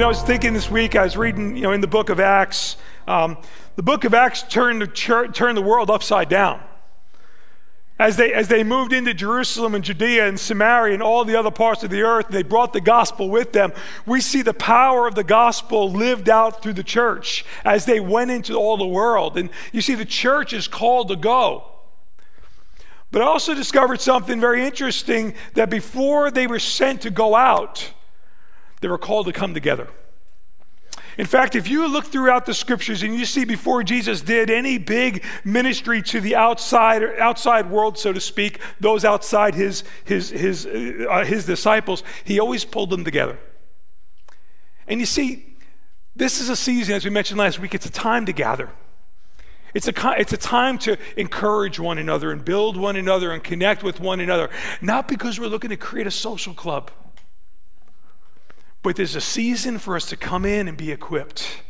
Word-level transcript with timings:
You 0.00 0.04
know, 0.04 0.08
I 0.08 0.16
was 0.16 0.22
thinking 0.22 0.54
this 0.54 0.70
week, 0.70 0.96
I 0.96 1.02
was 1.02 1.14
reading, 1.14 1.54
you 1.56 1.62
know, 1.64 1.72
in 1.72 1.82
the 1.82 1.86
book 1.86 2.08
of 2.08 2.18
Acts, 2.18 2.78
um, 3.06 3.36
the 3.76 3.82
book 3.82 4.04
of 4.04 4.14
Acts 4.14 4.42
turned 4.42 4.80
the, 4.80 4.86
church, 4.86 5.36
turned 5.36 5.58
the 5.58 5.62
world 5.62 5.90
upside 5.90 6.30
down. 6.30 6.58
As 7.98 8.16
they, 8.16 8.32
as 8.32 8.48
they 8.48 8.64
moved 8.64 8.94
into 8.94 9.12
Jerusalem 9.12 9.74
and 9.74 9.84
Judea 9.84 10.26
and 10.26 10.40
Samaria 10.40 10.94
and 10.94 11.02
all 11.02 11.26
the 11.26 11.36
other 11.36 11.50
parts 11.50 11.82
of 11.82 11.90
the 11.90 12.00
earth, 12.00 12.28
they 12.30 12.42
brought 12.42 12.72
the 12.72 12.80
gospel 12.80 13.28
with 13.28 13.52
them. 13.52 13.74
We 14.06 14.22
see 14.22 14.40
the 14.40 14.54
power 14.54 15.06
of 15.06 15.16
the 15.16 15.22
gospel 15.22 15.92
lived 15.92 16.30
out 16.30 16.62
through 16.62 16.72
the 16.72 16.82
church 16.82 17.44
as 17.62 17.84
they 17.84 18.00
went 18.00 18.30
into 18.30 18.54
all 18.54 18.78
the 18.78 18.86
world. 18.86 19.36
And 19.36 19.50
you 19.70 19.82
see, 19.82 19.96
the 19.96 20.06
church 20.06 20.54
is 20.54 20.66
called 20.66 21.08
to 21.08 21.16
go. 21.16 21.72
But 23.10 23.20
I 23.20 23.26
also 23.26 23.54
discovered 23.54 24.00
something 24.00 24.40
very 24.40 24.64
interesting 24.64 25.34
that 25.52 25.68
before 25.68 26.30
they 26.30 26.46
were 26.46 26.58
sent 26.58 27.02
to 27.02 27.10
go 27.10 27.34
out, 27.34 27.92
they 28.80 28.88
were 28.88 28.98
called 28.98 29.26
to 29.26 29.32
come 29.32 29.54
together. 29.54 29.88
In 31.18 31.26
fact, 31.26 31.54
if 31.54 31.68
you 31.68 31.86
look 31.88 32.06
throughout 32.06 32.46
the 32.46 32.54
scriptures 32.54 33.02
and 33.02 33.14
you 33.14 33.26
see 33.26 33.44
before 33.44 33.82
Jesus 33.82 34.22
did 34.22 34.48
any 34.48 34.78
big 34.78 35.24
ministry 35.44 36.02
to 36.02 36.20
the 36.20 36.36
outside 36.36 37.02
outside 37.18 37.68
world, 37.68 37.98
so 37.98 38.12
to 38.12 38.20
speak, 38.20 38.60
those 38.78 39.04
outside 39.04 39.54
his 39.54 39.84
his 40.04 40.30
his 40.30 40.66
uh, 40.66 41.24
his 41.26 41.44
disciples, 41.44 42.02
he 42.24 42.38
always 42.38 42.64
pulled 42.64 42.90
them 42.90 43.04
together. 43.04 43.38
And 44.86 44.98
you 45.00 45.06
see, 45.06 45.56
this 46.16 46.40
is 46.40 46.48
a 46.48 46.56
season, 46.56 46.94
as 46.94 47.04
we 47.04 47.10
mentioned 47.10 47.38
last 47.38 47.58
week, 47.58 47.74
it's 47.74 47.86
a 47.86 47.92
time 47.92 48.26
to 48.26 48.32
gather. 48.32 48.70
It's 49.72 49.86
a, 49.86 49.92
it's 50.18 50.32
a 50.32 50.36
time 50.36 50.78
to 50.78 50.98
encourage 51.16 51.78
one 51.78 51.98
another 51.98 52.32
and 52.32 52.44
build 52.44 52.76
one 52.76 52.96
another 52.96 53.30
and 53.30 53.42
connect 53.42 53.82
with 53.84 54.00
one 54.00 54.18
another. 54.18 54.50
Not 54.80 55.06
because 55.06 55.38
we're 55.38 55.46
looking 55.46 55.70
to 55.70 55.76
create 55.76 56.08
a 56.08 56.10
social 56.10 56.54
club. 56.54 56.90
But 58.82 58.96
there's 58.96 59.16
a 59.16 59.20
season 59.20 59.78
for 59.78 59.96
us 59.96 60.06
to 60.06 60.16
come 60.16 60.44
in 60.44 60.68
and 60.68 60.76
be 60.76 60.90
equipped. 60.90 61.62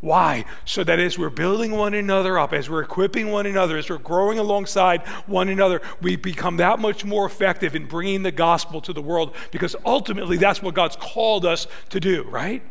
Why? 0.00 0.46
So 0.64 0.82
that 0.82 0.98
as 0.98 1.16
we're 1.16 1.30
building 1.30 1.70
one 1.72 1.94
another 1.94 2.36
up, 2.36 2.52
as 2.52 2.68
we're 2.68 2.82
equipping 2.82 3.30
one 3.30 3.46
another, 3.46 3.76
as 3.76 3.88
we're 3.88 3.98
growing 3.98 4.36
alongside 4.36 5.02
one 5.26 5.48
another, 5.48 5.80
we 6.00 6.16
become 6.16 6.56
that 6.56 6.80
much 6.80 7.04
more 7.04 7.24
effective 7.24 7.76
in 7.76 7.86
bringing 7.86 8.24
the 8.24 8.32
gospel 8.32 8.80
to 8.80 8.92
the 8.92 9.00
world 9.00 9.32
because 9.52 9.76
ultimately 9.86 10.36
that's 10.36 10.60
what 10.60 10.74
God's 10.74 10.96
called 10.96 11.46
us 11.46 11.68
to 11.90 12.00
do, 12.00 12.24
right? 12.24 12.62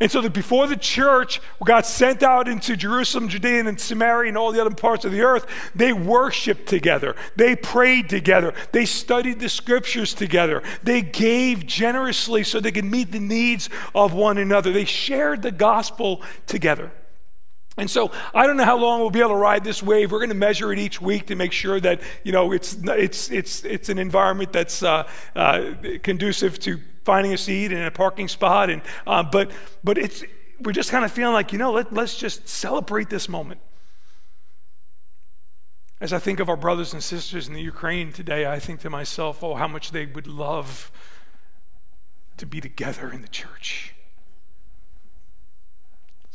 And 0.00 0.10
so 0.10 0.20
that 0.20 0.32
before 0.32 0.66
the 0.66 0.76
church 0.76 1.40
got 1.64 1.86
sent 1.86 2.22
out 2.22 2.46
into 2.48 2.76
Jerusalem, 2.76 3.28
Judea, 3.28 3.66
and 3.66 3.80
Samaria, 3.80 4.28
and 4.28 4.38
all 4.38 4.52
the 4.52 4.60
other 4.60 4.74
parts 4.74 5.04
of 5.04 5.12
the 5.12 5.22
earth, 5.22 5.46
they 5.74 5.92
worshiped 5.92 6.68
together. 6.68 7.16
They 7.36 7.56
prayed 7.56 8.08
together. 8.08 8.54
They 8.72 8.84
studied 8.84 9.40
the 9.40 9.48
scriptures 9.48 10.14
together. 10.14 10.62
They 10.82 11.02
gave 11.02 11.66
generously 11.66 12.44
so 12.44 12.60
they 12.60 12.72
could 12.72 12.84
meet 12.84 13.12
the 13.12 13.20
needs 13.20 13.68
of 13.94 14.12
one 14.12 14.38
another. 14.38 14.72
They 14.72 14.84
shared 14.84 15.42
the 15.42 15.52
gospel 15.52 16.22
together. 16.46 16.92
And 17.78 17.90
so 17.90 18.12
I 18.34 18.46
don't 18.46 18.56
know 18.56 18.64
how 18.64 18.76
long 18.76 19.00
we'll 19.00 19.10
be 19.10 19.20
able 19.20 19.30
to 19.30 19.36
ride 19.36 19.64
this 19.64 19.82
wave. 19.82 20.12
We're 20.12 20.18
going 20.18 20.28
to 20.30 20.34
measure 20.34 20.72
it 20.72 20.78
each 20.78 21.00
week 21.00 21.28
to 21.28 21.36
make 21.36 21.52
sure 21.52 21.80
that 21.80 22.02
you 22.24 22.32
know 22.32 22.52
it's 22.52 22.76
it's 22.84 23.30
it's 23.30 23.64
it's 23.64 23.88
an 23.88 23.98
environment 23.98 24.52
that's 24.52 24.82
uh, 24.82 25.08
uh, 25.36 25.74
conducive 26.02 26.58
to 26.60 26.80
finding 27.08 27.32
a 27.32 27.38
seat 27.38 27.72
and 27.72 27.84
a 27.84 27.90
parking 27.90 28.28
spot. 28.28 28.68
And, 28.68 28.82
uh, 29.06 29.22
but, 29.22 29.50
but 29.82 29.96
it's, 29.96 30.22
we're 30.60 30.72
just 30.72 30.90
kind 30.90 31.06
of 31.06 31.10
feeling 31.10 31.32
like, 31.32 31.54
you 31.54 31.58
know, 31.58 31.72
let, 31.72 31.90
let's 31.90 32.14
just 32.14 32.46
celebrate 32.46 33.08
this 33.08 33.30
moment. 33.30 33.62
As 36.02 36.12
I 36.12 36.18
think 36.18 36.38
of 36.38 36.50
our 36.50 36.56
brothers 36.56 36.92
and 36.92 37.02
sisters 37.02 37.48
in 37.48 37.54
the 37.54 37.62
Ukraine 37.62 38.12
today, 38.12 38.44
I 38.44 38.58
think 38.58 38.80
to 38.80 38.90
myself, 38.90 39.42
oh, 39.42 39.54
how 39.54 39.66
much 39.66 39.90
they 39.90 40.04
would 40.04 40.26
love 40.26 40.92
to 42.36 42.44
be 42.44 42.60
together 42.60 43.10
in 43.10 43.22
the 43.22 43.28
church. 43.28 43.94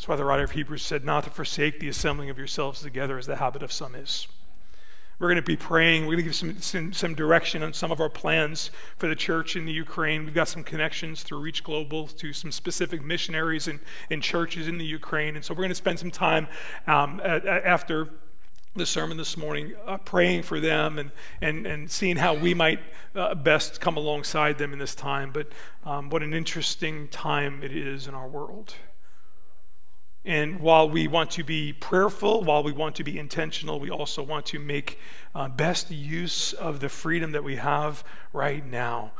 That's 0.04 0.10
why 0.10 0.16
the 0.18 0.26
writer 0.26 0.44
of 0.44 0.52
Hebrews 0.52 0.84
said, 0.84 1.06
not 1.06 1.24
to 1.24 1.30
forsake 1.30 1.80
the 1.80 1.88
assembling 1.88 2.30
of 2.30 2.38
yourselves 2.38 2.82
together 2.82 3.18
as 3.18 3.26
the 3.26 3.38
habit 3.38 3.64
of 3.64 3.72
some 3.72 3.96
is. 3.96 4.28
We're 5.18 5.30
going 5.30 5.38
to 5.38 5.42
be 5.42 5.56
praying. 5.56 6.02
We're 6.02 6.18
going 6.18 6.18
to 6.18 6.24
give 6.24 6.36
some, 6.36 6.60
some, 6.60 6.92
some, 6.92 7.16
direction 7.16 7.64
on 7.64 7.72
some 7.72 7.90
of 7.90 8.02
our 8.02 8.10
plans 8.10 8.70
for 8.98 9.08
the 9.08 9.16
church 9.16 9.56
in 9.56 9.64
the 9.64 9.72
Ukraine. 9.72 10.26
We've 10.26 10.34
got 10.34 10.50
some 10.50 10.62
connections 10.62 11.24
through 11.24 11.50
ReachGlobal 11.50 12.18
to 12.18 12.34
some 12.34 12.52
specific 12.52 13.02
missionaries 13.02 13.70
and, 13.70 13.80
and 14.10 14.22
churches 14.22 14.68
in 14.68 14.78
the 14.78 14.84
Ukraine. 14.84 15.38
And 15.38 15.46
so 15.46 15.54
we're 15.54 15.60
going 15.60 15.70
to 15.70 15.76
spend 15.76 16.00
some 16.00 16.12
time 16.12 16.50
um, 16.86 17.22
at, 17.24 17.46
after 17.46 18.10
the 18.76 18.86
sermon 18.86 19.16
this 19.16 19.38
morning 19.38 19.74
uh, 19.88 20.00
praying 20.00 20.44
for 20.44 20.60
them 20.60 21.00
and, 21.00 21.12
and, 21.40 21.66
and 21.66 21.90
seeing 21.90 22.18
how 22.18 22.34
we 22.34 22.54
might 22.54 22.82
uh, 23.16 23.36
best 23.36 23.80
come 23.80 23.96
alongside 23.96 24.58
them 24.58 24.74
in 24.74 24.80
this 24.80 24.96
time. 24.96 25.32
But 25.32 25.48
um, 25.86 26.10
what 26.10 26.22
an 26.24 26.34
interesting 26.34 27.08
time 27.08 27.64
it 27.64 27.72
is 27.72 28.06
in 28.06 28.14
our 28.14 28.28
world. 28.28 28.76
And 30.26 30.62
while 30.62 30.90
we 30.90 31.08
want 31.08 31.32
to 31.32 31.44
be 31.44 31.74
prayerful, 31.74 32.44
while 32.44 32.64
we 32.64 32.72
want 32.72 32.96
to 32.96 33.04
be 33.04 33.20
intentional, 33.20 33.80
we 33.80 33.90
also 33.90 34.24
want 34.24 34.46
to 34.48 34.60
make 34.60 34.98
uh, 35.36 35.50
best 35.50 35.92
use 35.92 36.54
of 36.54 36.80
the 36.80 36.88
freedom 36.88 37.34
that 37.34 37.44
we 37.44 37.58
have 37.58 38.06
right 38.32 38.66
now. 38.66 39.12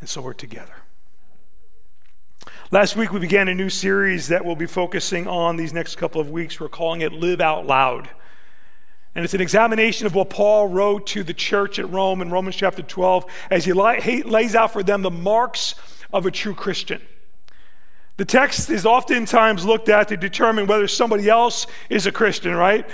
And 0.00 0.08
so 0.08 0.20
we're 0.20 0.32
together. 0.32 0.74
Last 2.72 2.96
week, 2.96 3.12
we 3.12 3.20
began 3.20 3.46
a 3.46 3.54
new 3.54 3.70
series 3.70 4.28
that 4.28 4.44
we'll 4.44 4.56
be 4.56 4.66
focusing 4.66 5.28
on 5.28 5.56
these 5.56 5.72
next 5.72 5.94
couple 5.94 6.20
of 6.20 6.28
weeks. 6.28 6.58
We're 6.58 6.68
calling 6.68 7.02
it 7.02 7.12
Live 7.12 7.40
Out 7.40 7.66
Loud. 7.66 8.10
And 9.14 9.24
it's 9.24 9.34
an 9.34 9.40
examination 9.40 10.06
of 10.06 10.14
what 10.14 10.30
Paul 10.30 10.68
wrote 10.68 11.06
to 11.08 11.22
the 11.22 11.34
church 11.34 11.78
at 11.78 11.88
Rome 11.88 12.20
in 12.20 12.30
Romans 12.30 12.56
chapter 12.56 12.82
12 12.82 13.26
as 13.50 13.64
he 13.66 13.72
lays 13.74 14.54
out 14.56 14.72
for 14.72 14.82
them 14.82 15.02
the 15.02 15.10
marks 15.10 15.76
of 16.12 16.26
a 16.26 16.30
true 16.30 16.54
Christian. 16.54 17.00
The 18.16 18.24
text 18.24 18.70
is 18.70 18.84
oftentimes 18.84 19.64
looked 19.64 19.88
at 19.88 20.08
to 20.08 20.16
determine 20.16 20.66
whether 20.66 20.86
somebody 20.86 21.28
else 21.28 21.66
is 21.88 22.06
a 22.06 22.12
Christian, 22.12 22.54
right? 22.54 22.86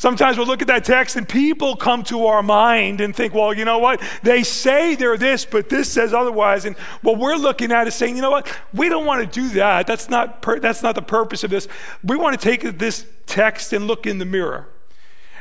Sometimes 0.00 0.38
we'll 0.38 0.46
look 0.46 0.62
at 0.62 0.68
that 0.68 0.82
text 0.82 1.16
and 1.16 1.28
people 1.28 1.76
come 1.76 2.02
to 2.04 2.24
our 2.24 2.42
mind 2.42 3.02
and 3.02 3.14
think, 3.14 3.34
well, 3.34 3.52
you 3.52 3.66
know 3.66 3.76
what? 3.76 4.00
They 4.22 4.42
say 4.42 4.94
they're 4.94 5.18
this, 5.18 5.44
but 5.44 5.68
this 5.68 5.92
says 5.92 6.14
otherwise. 6.14 6.64
And 6.64 6.74
what 7.02 7.18
we're 7.18 7.36
looking 7.36 7.70
at 7.70 7.86
is 7.86 7.94
saying, 7.94 8.16
you 8.16 8.22
know 8.22 8.30
what? 8.30 8.50
We 8.72 8.88
don't 8.88 9.04
want 9.04 9.20
to 9.20 9.40
do 9.40 9.50
that. 9.56 9.86
That's 9.86 10.08
not, 10.08 10.40
per- 10.40 10.58
that's 10.58 10.82
not 10.82 10.94
the 10.94 11.02
purpose 11.02 11.44
of 11.44 11.50
this. 11.50 11.68
We 12.02 12.16
want 12.16 12.40
to 12.40 12.42
take 12.42 12.78
this 12.78 13.04
text 13.26 13.74
and 13.74 13.86
look 13.86 14.06
in 14.06 14.16
the 14.16 14.24
mirror 14.24 14.69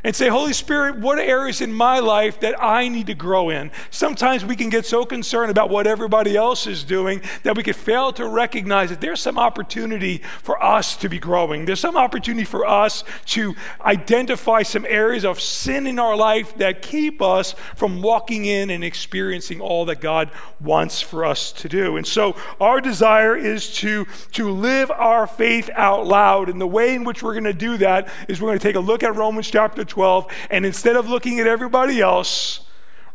and 0.03 0.15
say, 0.15 0.29
Holy 0.29 0.53
Spirit, 0.53 0.97
what 0.97 1.19
areas 1.19 1.61
in 1.61 1.73
my 1.73 1.99
life 1.99 2.39
that 2.39 2.61
I 2.61 2.87
need 2.87 3.07
to 3.07 3.13
grow 3.13 3.49
in? 3.49 3.71
Sometimes 3.89 4.45
we 4.45 4.55
can 4.55 4.69
get 4.69 4.85
so 4.85 5.05
concerned 5.05 5.51
about 5.51 5.69
what 5.69 5.87
everybody 5.87 6.35
else 6.35 6.67
is 6.67 6.83
doing 6.83 7.21
that 7.43 7.55
we 7.55 7.63
could 7.63 7.75
fail 7.75 8.13
to 8.13 8.27
recognize 8.27 8.89
that 8.89 9.01
there's 9.01 9.21
some 9.21 9.37
opportunity 9.37 10.21
for 10.43 10.61
us 10.63 10.95
to 10.97 11.09
be 11.09 11.19
growing. 11.19 11.65
There's 11.65 11.79
some 11.79 11.97
opportunity 11.97 12.45
for 12.45 12.65
us 12.65 13.03
to 13.27 13.55
identify 13.81 14.63
some 14.63 14.85
areas 14.87 15.25
of 15.25 15.39
sin 15.39 15.87
in 15.87 15.99
our 15.99 16.15
life 16.15 16.55
that 16.57 16.81
keep 16.81 17.21
us 17.21 17.53
from 17.75 18.01
walking 18.01 18.45
in 18.45 18.69
and 18.69 18.83
experiencing 18.83 19.61
all 19.61 19.85
that 19.85 20.01
God 20.01 20.31
wants 20.59 21.01
for 21.01 21.25
us 21.25 21.51
to 21.53 21.69
do. 21.69 21.97
And 21.97 22.05
so 22.05 22.35
our 22.59 22.81
desire 22.81 23.35
is 23.35 23.73
to, 23.75 24.05
to 24.33 24.49
live 24.49 24.91
our 24.91 25.27
faith 25.27 25.69
out 25.73 26.05
loud. 26.05 26.49
And 26.49 26.59
the 26.59 26.67
way 26.67 26.95
in 26.95 27.03
which 27.03 27.23
we're 27.23 27.33
going 27.33 27.43
to 27.45 27.53
do 27.53 27.77
that 27.77 28.09
is 28.27 28.41
we're 28.41 28.49
going 28.49 28.59
to 28.59 28.63
take 28.63 28.75
a 28.75 28.79
look 28.79 29.03
at 29.03 29.15
Romans 29.15 29.49
chapter 29.49 29.83
12, 29.89 30.31
and 30.49 30.65
instead 30.65 30.95
of 30.95 31.09
looking 31.09 31.39
at 31.39 31.47
everybody 31.47 31.99
else, 32.01 32.61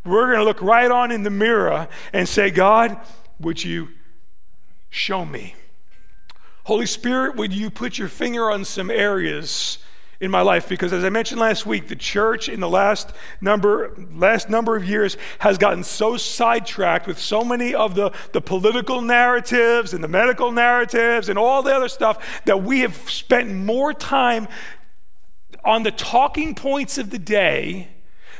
we're 0.04 0.26
going 0.26 0.38
to 0.38 0.44
look 0.44 0.60
right 0.60 0.90
on 0.90 1.10
in 1.10 1.22
the 1.22 1.30
mirror 1.30 1.88
and 2.12 2.28
say, 2.28 2.50
God, 2.50 2.98
would 3.40 3.64
you 3.64 3.88
show 4.90 5.24
me? 5.24 5.54
Holy 6.64 6.86
Spirit, 6.86 7.36
would 7.36 7.52
you 7.52 7.70
put 7.70 7.98
your 7.98 8.08
finger 8.08 8.50
on 8.50 8.64
some 8.64 8.90
areas 8.90 9.78
in 10.20 10.30
my 10.30 10.40
life 10.40 10.68
because 10.68 10.92
as 10.92 11.04
i 11.04 11.10
mentioned 11.10 11.40
last 11.40 11.66
week 11.66 11.88
the 11.88 11.96
church 11.96 12.48
in 12.48 12.60
the 12.60 12.68
last 12.68 13.12
number 13.40 13.94
last 14.12 14.48
number 14.48 14.76
of 14.76 14.88
years 14.88 15.16
has 15.40 15.58
gotten 15.58 15.82
so 15.82 16.16
sidetracked 16.16 17.06
with 17.06 17.18
so 17.18 17.44
many 17.44 17.74
of 17.74 17.94
the, 17.94 18.10
the 18.32 18.40
political 18.40 19.00
narratives 19.02 19.92
and 19.92 20.04
the 20.04 20.08
medical 20.08 20.52
narratives 20.52 21.28
and 21.28 21.38
all 21.38 21.62
the 21.62 21.74
other 21.74 21.88
stuff 21.88 22.42
that 22.44 22.62
we 22.62 22.80
have 22.80 22.94
spent 23.10 23.52
more 23.52 23.92
time 23.92 24.46
on 25.64 25.82
the 25.82 25.90
talking 25.90 26.54
points 26.54 26.98
of 26.98 27.10
the 27.10 27.18
day 27.18 27.88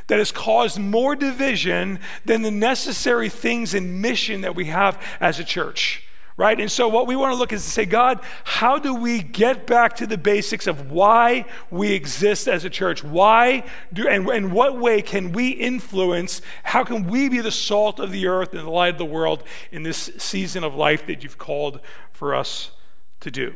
that 0.07 0.19
has 0.19 0.31
caused 0.31 0.79
more 0.79 1.15
division 1.15 1.99
than 2.25 2.41
the 2.41 2.51
necessary 2.51 3.29
things 3.29 3.73
and 3.73 4.01
mission 4.01 4.41
that 4.41 4.55
we 4.55 4.65
have 4.65 5.01
as 5.19 5.39
a 5.39 5.43
church 5.43 6.05
right? 6.37 6.59
And 6.59 6.71
so, 6.71 6.87
what 6.87 7.07
we 7.07 7.15
want 7.15 7.33
to 7.33 7.37
look 7.37 7.53
is 7.53 7.63
to 7.63 7.69
say, 7.69 7.85
God, 7.85 8.19
how 8.43 8.77
do 8.77 8.93
we 8.93 9.21
get 9.21 9.65
back 9.65 9.95
to 9.97 10.07
the 10.07 10.17
basics 10.17 10.67
of 10.67 10.91
why 10.91 11.45
we 11.69 11.93
exist 11.93 12.47
as 12.47 12.65
a 12.65 12.69
church? 12.69 13.03
Why 13.03 13.63
do, 13.93 14.07
and 14.07 14.29
in 14.29 14.51
what 14.51 14.77
way 14.77 15.01
can 15.01 15.31
we 15.31 15.49
influence? 15.49 16.41
How 16.63 16.83
can 16.83 17.07
we 17.07 17.29
be 17.29 17.41
the 17.41 17.51
salt 17.51 17.99
of 17.99 18.11
the 18.11 18.27
earth 18.27 18.53
and 18.53 18.65
the 18.65 18.71
light 18.71 18.93
of 18.93 18.97
the 18.97 19.05
world 19.05 19.43
in 19.71 19.83
this 19.83 20.11
season 20.17 20.63
of 20.63 20.75
life 20.75 21.05
that 21.07 21.23
you've 21.23 21.37
called 21.37 21.79
for 22.11 22.35
us 22.35 22.71
to 23.21 23.31
do? 23.31 23.53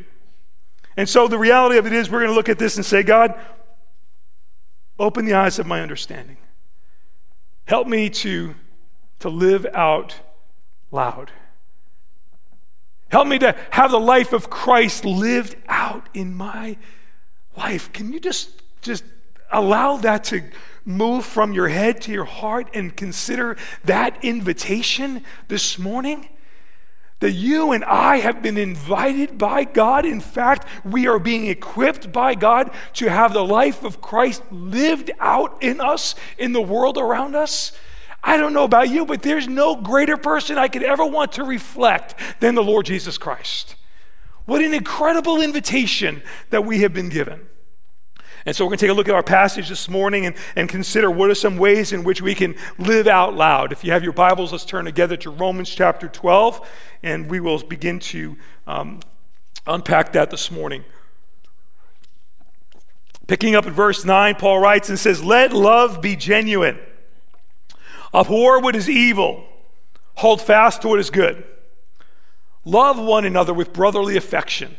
And 0.99 1.07
so, 1.07 1.29
the 1.29 1.37
reality 1.39 1.77
of 1.77 1.87
it 1.87 1.93
is, 1.93 2.11
we're 2.11 2.19
going 2.19 2.31
to 2.31 2.35
look 2.35 2.49
at 2.49 2.59
this 2.59 2.75
and 2.75 2.85
say, 2.85 3.03
God, 3.03 3.33
Open 4.99 5.23
the 5.23 5.33
eyes 5.33 5.57
of 5.59 5.65
my 5.65 5.79
understanding. 5.79 6.37
Help 7.65 7.87
me 7.87 8.09
to, 8.09 8.53
to 9.19 9.29
live 9.29 9.65
out 9.73 10.19
loud. 10.91 11.31
Help 13.09 13.27
me 13.27 13.39
to 13.39 13.55
have 13.71 13.91
the 13.91 13.99
life 13.99 14.33
of 14.33 14.49
Christ 14.49 15.05
lived 15.05 15.55
out 15.69 16.09
in 16.13 16.35
my 16.35 16.77
life. 17.57 17.91
Can 17.93 18.11
you 18.11 18.19
just 18.19 18.61
just 18.81 19.03
allow 19.51 19.97
that 19.97 20.23
to 20.25 20.43
move 20.85 21.25
from 21.25 21.53
your 21.53 21.69
head 21.69 22.01
to 22.01 22.11
your 22.11 22.25
heart 22.25 22.69
and 22.73 22.95
consider 22.95 23.57
that 23.85 24.23
invitation 24.23 25.23
this 25.47 25.79
morning? 25.79 26.29
That 27.19 27.31
you 27.31 27.71
and 27.71 27.83
I 27.83 28.17
have 28.17 28.41
been 28.41 28.57
invited 28.57 29.37
by 29.37 29.65
God. 29.65 30.05
In 30.05 30.21
fact, 30.21 30.65
we 30.85 31.07
are 31.07 31.19
being 31.19 31.47
equipped 31.47 32.11
by 32.11 32.33
God 32.33 32.71
to 32.93 33.09
have 33.09 33.33
the 33.33 33.43
life 33.43 33.83
of 33.83 34.01
Christ 34.01 34.41
lived 34.51 35.11
out 35.19 35.61
in 35.61 35.81
us, 35.81 36.15
in 36.37 36.53
the 36.53 36.61
world 36.61 36.97
around 36.97 37.35
us. 37.35 37.73
I 38.23 38.37
don't 38.37 38.53
know 38.53 38.63
about 38.63 38.89
you, 38.89 39.05
but 39.05 39.21
there's 39.21 39.47
no 39.47 39.75
greater 39.75 40.17
person 40.17 40.57
I 40.57 40.67
could 40.67 40.83
ever 40.83 41.05
want 41.05 41.33
to 41.33 41.43
reflect 41.43 42.15
than 42.39 42.55
the 42.55 42.63
Lord 42.63 42.85
Jesus 42.85 43.17
Christ. 43.17 43.75
What 44.45 44.63
an 44.63 44.73
incredible 44.73 45.41
invitation 45.41 46.21
that 46.49 46.65
we 46.65 46.79
have 46.79 46.93
been 46.93 47.09
given. 47.09 47.47
And 48.49 48.55
so 48.55 48.65
we're 48.65 48.69
going 48.69 48.79
to 48.79 48.85
take 48.87 48.91
a 48.91 48.95
look 48.95 49.07
at 49.07 49.13
our 49.13 49.21
passage 49.21 49.69
this 49.69 49.87
morning 49.87 50.25
and, 50.25 50.35
and 50.55 50.67
consider 50.67 51.11
what 51.11 51.29
are 51.29 51.35
some 51.35 51.57
ways 51.57 51.93
in 51.93 52.03
which 52.03 52.19
we 52.19 52.33
can 52.33 52.55
live 52.79 53.05
out 53.05 53.35
loud. 53.35 53.71
If 53.71 53.83
you 53.83 53.91
have 53.91 54.03
your 54.03 54.11
Bibles, 54.11 54.51
let's 54.51 54.65
turn 54.65 54.85
together 54.85 55.15
to 55.17 55.29
Romans 55.29 55.69
chapter 55.69 56.07
12, 56.07 56.67
and 57.03 57.29
we 57.29 57.39
will 57.39 57.59
begin 57.59 57.99
to 57.99 58.37
um, 58.65 59.01
unpack 59.67 60.13
that 60.13 60.31
this 60.31 60.49
morning. 60.49 60.83
Picking 63.27 63.53
up 63.53 63.67
at 63.67 63.73
verse 63.73 64.03
9, 64.03 64.33
Paul 64.33 64.57
writes 64.57 64.89
and 64.89 64.97
says, 64.97 65.23
Let 65.23 65.53
love 65.53 66.01
be 66.01 66.15
genuine. 66.15 66.79
Abhor 68.15 68.61
what 68.61 68.75
is 68.75 68.89
evil, 68.89 69.45
hold 70.15 70.41
fast 70.41 70.81
to 70.81 70.87
what 70.87 70.99
is 70.99 71.11
good. 71.11 71.43
Love 72.65 72.97
one 72.97 73.25
another 73.25 73.53
with 73.53 73.73
brotherly 73.73 74.17
affection. 74.17 74.75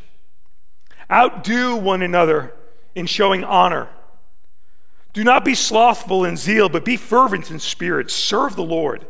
Outdo 1.09 1.77
one 1.77 2.03
another 2.03 2.57
in 2.95 3.07
showing 3.07 3.45
honor. 3.45 3.89
Do 5.13 5.25
not 5.25 5.45
be 5.45 5.55
slothful 5.55 6.25
in 6.25 6.37
zeal, 6.37 6.69
but 6.69 6.85
be 6.85 6.97
fervent 6.97 7.51
in 7.51 7.59
spirit. 7.59 8.11
Serve 8.11 8.57
the 8.57 8.63
Lord. 8.63 9.07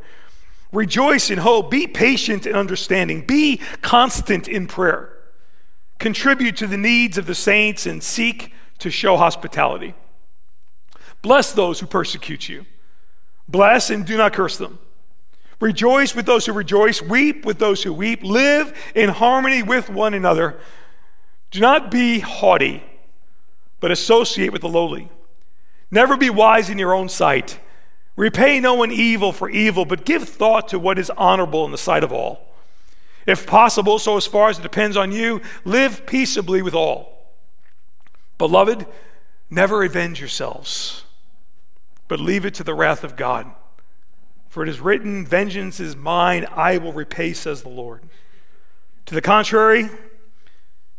Rejoice 0.73 1.31
in 1.31 1.39
hope. 1.39 1.71
Be 1.71 1.87
patient 1.87 2.47
in 2.47 2.55
understanding. 2.55 3.27
Be 3.27 3.61
constant 3.83 4.49
in 4.49 4.67
prayer. 4.67 5.13
Contribute 5.99 6.57
to 6.57 6.67
the 6.67 6.79
needs 6.79 7.19
of 7.19 7.27
the 7.27 7.35
saints 7.35 7.85
and 7.85 8.03
seek 8.03 8.55
to 8.79 8.91
show 8.91 9.17
hospitality. 9.17 9.95
Bless 11.21 11.53
those 11.53 11.81
who 11.81 11.87
persecute 11.87 12.49
you. 12.49 12.65
Bless 13.49 13.91
and 13.91 14.07
do 14.07 14.17
not 14.17 14.33
curse 14.33 14.57
them. 14.57 14.79
Rejoice 15.61 16.15
with 16.15 16.25
those 16.25 16.47
who 16.47 16.55
rejoice. 16.55 17.03
Weep 17.03 17.45
with 17.45 17.59
those 17.59 17.83
who 17.83 17.93
weep. 17.93 18.23
Live 18.23 18.73
in 18.95 19.11
harmony 19.11 19.63
with 19.63 19.91
one 19.91 20.15
another. 20.15 20.59
Do 21.51 21.61
not 21.61 21.91
be 21.91 22.21
haughty 22.21 22.83
but 23.81 23.91
associate 23.91 24.53
with 24.53 24.63
the 24.63 24.69
lowly. 24.69 25.11
Never 25.91 26.17
be 26.17 26.31
wise 26.31 26.71
in 26.71 26.79
your 26.79 26.95
own 26.95 27.09
sight. 27.09 27.59
Repay 28.17 28.61
no 28.61 28.75
one 28.75 28.93
evil 28.93 29.33
for 29.33 29.49
evil, 29.49 29.85
but 29.85 30.05
give 30.05 30.29
thought 30.29 30.69
to 30.69 30.79
what 30.79 30.99
is 30.99 31.11
honorable 31.11 31.65
in 31.65 31.73
the 31.73 31.79
sight 31.79 32.05
of 32.05 32.13
all. 32.13 32.47
If 33.27 33.47
possible, 33.47 33.99
so 33.99 34.17
as 34.17 34.27
far 34.27 34.51
as 34.51 34.59
it 34.59 34.63
depends 34.63 34.97
on 34.97 35.13
you, 35.13 35.41
live 35.65 36.07
peaceably 36.07 36.63
with 36.63 36.75
all. 36.75 37.19
Beloved, 38.39 38.87
never 39.51 39.83
avenge 39.85 40.21
yourselves, 40.21 41.05
but 42.09 42.21
leave 42.21 42.45
it 42.45 42.55
to 42.55 42.65
the 42.65 42.75
wrath 42.75 43.05
of 43.05 43.17
God. 43.17 43.51
For 44.49 44.63
it 44.63 44.69
is 44.69 44.81
written, 44.81 45.25
Vengeance 45.25 45.79
is 45.79 45.95
mine, 45.95 46.47
I 46.51 46.79
will 46.79 46.93
repay, 46.93 47.33
says 47.33 47.63
the 47.63 47.69
Lord. 47.69 48.03
To 49.07 49.15
the 49.15 49.23
contrary, 49.23 49.89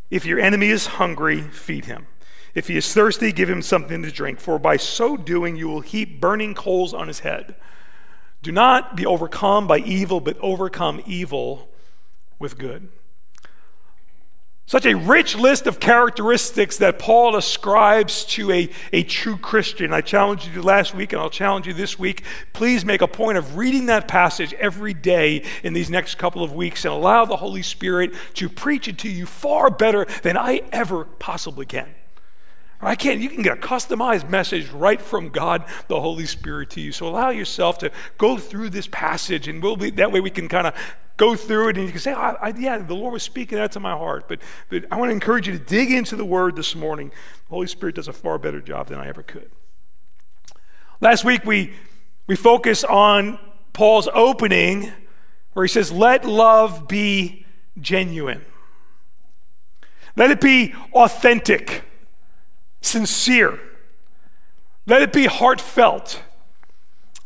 if 0.10 0.26
your 0.26 0.40
enemy 0.40 0.70
is 0.70 0.86
hungry, 0.88 1.42
feed 1.42 1.86
him. 1.86 2.08
If 2.54 2.68
he 2.68 2.78
is 2.78 2.94
thirsty, 2.94 3.32
give 3.32 3.50
him 3.50 3.62
something 3.62 4.04
to 4.04 4.12
drink, 4.12 4.40
for 4.40 4.60
by 4.60 4.78
so 4.78 5.16
doing 5.16 5.56
you 5.56 5.68
will 5.68 5.82
heap 5.82 6.20
burning 6.20 6.54
coals 6.54 6.94
on 6.94 7.08
his 7.08 7.20
head. 7.20 7.56
Do 8.42 8.52
not 8.52 8.96
be 8.96 9.06
overcome 9.06 9.68
by 9.68 9.80
evil, 9.80 10.20
but 10.20 10.38
overcome 10.40 11.02
evil 11.06 11.70
with 12.40 12.58
good. 12.58 12.90
Such 14.72 14.86
a 14.86 14.96
rich 14.96 15.36
list 15.36 15.68
of 15.68 15.82
characteristics 15.82 16.78
that 16.78 16.98
Paul 16.98 17.36
ascribes 17.36 18.24
to 18.28 18.52
a, 18.52 18.70
a 18.94 19.04
true 19.04 19.36
Christian. 19.36 19.92
I 19.92 20.00
challenged 20.00 20.48
you 20.48 20.62
last 20.62 20.96
week 20.96 21.12
and 21.12 21.22
I'll 21.22 21.30
challenge 21.30 21.68
you 21.68 21.74
this 21.74 22.00
week. 22.00 22.24
Please 22.54 22.86
make 22.86 23.02
a 23.02 23.08
point 23.08 23.38
of 23.38 23.58
reading 23.58 23.88
that 23.88 24.08
passage 24.08 24.54
every 24.54 24.94
day 24.94 25.44
in 25.62 25.74
these 25.74 25.90
next 25.90 26.16
couple 26.16 26.42
of 26.42 26.54
weeks 26.54 26.86
and 26.86 26.94
allow 26.94 27.26
the 27.26 27.36
Holy 27.36 27.64
Spirit 27.64 28.14
to 28.36 28.48
preach 28.48 28.88
it 28.88 28.98
to 29.00 29.10
you 29.10 29.26
far 29.26 29.70
better 29.70 30.06
than 30.24 30.38
I 30.38 30.62
ever 30.72 31.04
possibly 31.04 31.66
can. 31.66 31.94
I 32.82 32.96
can't, 32.96 33.22
you 33.22 33.30
can 33.30 33.44
get 33.44 33.58
a 33.58 33.62
customized 33.62 34.30
message 34.30 34.70
right 34.70 35.02
from 35.02 35.30
God, 35.30 35.66
the 35.88 36.00
Holy 36.00 36.26
Spirit 36.26 36.72
to 36.72 36.82
you. 36.82 36.92
So 36.92 37.08
allow 37.08 37.30
yourself 37.30 37.78
to 37.80 37.92
go 38.18 38.38
through 38.38 38.72
this 38.72 38.88
passage, 38.88 39.48
and 39.48 39.62
we'll 39.62 39.78
be, 39.78 39.92
that 39.92 40.12
way 40.12 40.20
we 40.20 40.32
can 40.32 40.48
kind 40.50 40.68
of 40.68 40.74
go 41.18 41.36
through 41.36 41.70
it 41.70 41.78
and 41.78 41.86
you 41.86 41.92
can 41.92 42.02
say, 42.02 42.14
oh, 42.14 42.36
I, 42.42 42.52
yeah, 42.58 42.80
the 42.80 42.96
Lord 42.96 43.14
was 43.14 43.22
speaking 43.22 43.60
that 43.60 43.74
to 43.74 43.80
my 43.80 43.92
heart. 43.92 44.28
But, 44.28 44.42
but 44.70 44.86
I 44.90 44.96
want 44.96 45.10
to 45.10 45.14
encourage 45.14 45.48
you 45.48 45.54
to 45.56 45.64
dig 45.64 45.92
into 45.92 46.16
the 46.16 46.26
Word 46.26 46.56
this 46.56 46.76
morning. 46.76 47.10
The 47.10 47.54
Holy 47.54 47.68
Spirit 47.68 47.94
does 47.94 48.08
a 48.08 48.14
far 48.14 48.40
better 48.40 48.60
job 48.60 48.88
than 48.88 48.98
I 48.98 49.08
ever 49.08 49.22
could. 49.22 49.52
Last 51.00 51.24
week 51.24 51.46
we, 51.46 51.74
we 52.26 52.36
focused 52.36 52.86
on 52.86 53.38
Paul's 53.74 54.10
opening 54.14 54.92
where 55.54 55.64
he 55.64 55.70
says, 55.70 55.92
Let 55.92 56.26
love 56.26 56.88
be 56.88 57.46
genuine, 57.80 58.44
let 60.16 60.32
it 60.32 60.42
be 60.42 60.74
authentic 60.94 61.84
sincere. 62.82 63.60
Let 64.86 65.02
it 65.02 65.14
be 65.14 65.26
heartfelt. 65.26 66.22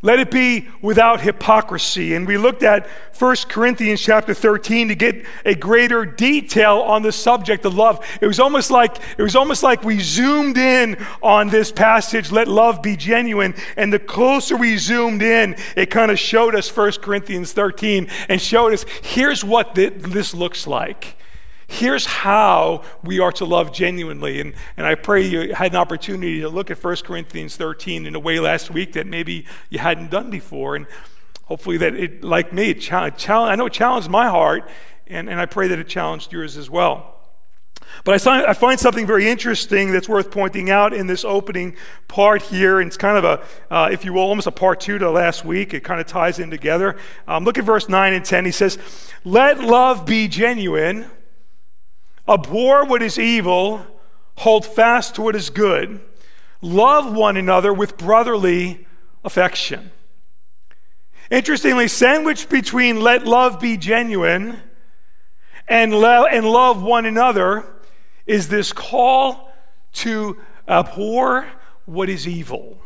Let 0.06 0.20
it 0.20 0.30
be 0.30 0.68
without 0.84 1.22
hypocrisy. 1.22 2.14
And 2.14 2.28
we 2.28 2.38
looked 2.38 2.62
at 2.62 2.86
1 3.18 3.36
Corinthians 3.50 4.00
chapter 4.00 4.36
13 4.36 4.90
to 4.90 4.96
get 4.96 5.26
a 5.44 5.56
greater 5.56 6.06
detail 6.06 6.82
on 6.82 7.02
the 7.02 7.12
subject 7.12 7.66
of 7.66 7.74
love. 7.74 8.06
It 8.22 8.28
was 8.28 8.40
almost 8.40 8.70
like 8.70 8.98
it 9.18 9.24
was 9.24 9.36
almost 9.36 9.64
like 9.64 9.84
we 9.84 10.00
zoomed 10.00 10.60
in 10.60 11.04
on 11.24 11.50
this 11.50 11.72
passage, 11.72 12.32
let 12.32 12.48
love 12.48 12.84
be 12.84 12.96
genuine. 12.96 13.56
And 13.78 13.92
the 13.92 13.98
closer 13.98 14.56
we 14.56 14.78
zoomed 14.78 15.24
in, 15.24 15.56
it 15.76 15.88
kind 15.88 16.12
of 16.12 16.20
showed 16.20 16.54
us 16.54 16.70
1 16.70 16.92
Corinthians 17.02 17.52
13 17.54 18.08
and 18.30 18.40
showed 18.40 18.74
us 18.74 18.86
here's 19.02 19.44
what 19.44 19.74
this 19.74 20.36
looks 20.36 20.68
like. 20.68 21.18
Here's 21.76 22.06
how 22.06 22.84
we 23.04 23.20
are 23.20 23.34
to 23.34 23.44
love 23.44 23.74
genuinely. 23.74 24.40
And, 24.40 24.54
and 24.78 24.88
I 24.88 24.96
pray 24.96 25.28
you 25.28 25.54
had 25.54 25.74
an 25.74 25.76
opportunity 25.76 26.40
to 26.40 26.48
look 26.48 26.72
at 26.72 26.82
1 26.82 26.96
Corinthians 27.04 27.58
13 27.58 28.06
in 28.06 28.16
a 28.16 28.20
way 28.20 28.40
last 28.40 28.72
week 28.72 28.94
that 28.94 29.06
maybe 29.06 29.46
you 29.70 29.80
hadn't 29.80 30.10
done 30.10 30.30
before. 30.30 30.78
And 30.78 30.88
hopefully, 31.44 31.76
that 31.76 31.94
it, 31.94 32.24
like 32.24 32.54
me, 32.54 32.70
it 32.70 32.80
challenged, 32.80 33.30
I 33.30 33.56
know 33.56 33.66
it 33.66 33.74
challenged 33.74 34.10
my 34.10 34.30
heart, 34.30 34.70
and, 35.06 35.30
and 35.30 35.38
I 35.38 35.48
pray 35.48 35.68
that 35.68 35.78
it 35.78 35.90
challenged 35.90 36.32
yours 36.32 36.56
as 36.56 36.70
well. 36.70 37.12
But 38.06 38.26
I 38.26 38.50
I 38.50 38.54
find 38.54 38.80
something 38.80 39.06
very 39.06 39.28
interesting 39.28 39.92
that's 39.92 40.08
worth 40.08 40.32
pointing 40.32 40.70
out 40.70 40.94
in 40.94 41.08
this 41.08 41.26
opening 41.26 41.76
part 42.08 42.42
here. 42.42 42.80
And 42.80 42.88
it's 42.88 42.96
kind 42.96 43.18
of 43.18 43.26
a, 43.26 43.44
uh, 43.70 43.90
if 43.92 44.06
you 44.06 44.14
will, 44.14 44.22
almost 44.22 44.48
a 44.48 44.52
part 44.52 44.80
two 44.80 44.98
to 44.98 45.12
last 45.12 45.44
week. 45.44 45.74
It 45.74 45.84
kind 45.84 46.00
of 46.00 46.08
ties 46.08 46.40
in 46.40 46.50
together. 46.50 46.96
Um, 47.28 47.44
look 47.44 47.58
at 47.58 47.66
verse 47.66 47.90
9 47.90 48.14
and 48.14 48.24
10. 48.24 48.46
He 48.46 48.52
says, 48.52 48.78
Let 49.26 49.60
love 49.60 50.06
be 50.06 50.30
genuine. 50.30 51.08
Abhor 52.28 52.86
what 52.86 53.02
is 53.02 53.20
evil, 53.20 53.86
hold 54.38 54.66
fast 54.66 55.16
to 55.16 55.22
what 55.22 55.36
is 55.36 55.50
good, 55.50 56.02
love 56.62 57.14
one 57.14 57.38
another 57.38 57.74
with 57.74 57.98
brotherly 57.98 58.88
affection. 59.24 59.92
Interestingly, 61.30 61.88
sandwiched 61.88 62.50
between 62.50 63.02
let 63.02 63.26
love 63.26 63.60
be 63.60 63.78
genuine 63.78 64.62
and, 65.68 65.94
lo- 65.94 66.26
and 66.26 66.46
love 66.46 66.82
one 66.82 67.06
another 67.06 67.66
is 68.26 68.50
this 68.50 68.72
call 68.74 69.52
to 69.94 70.38
abhor 70.68 71.48
what 71.86 72.10
is 72.10 72.28
evil 72.28 72.80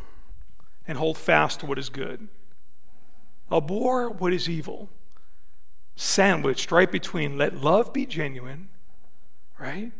and 0.88 0.98
hold 0.98 1.17
fast 1.17 1.62
to 1.62 1.65
what 1.65 1.77
is 1.77 1.89
good. 1.89 2.27
Abhor 3.51 4.10
what 4.10 4.34
is 4.34 4.50
evil, 4.50 4.89
sandwiched 5.96 6.72
right 6.72 6.91
between 6.91 7.38
let 7.38 7.58
love 7.58 7.91
be 7.93 8.05
genuine 8.05 8.69
right? 9.60 9.92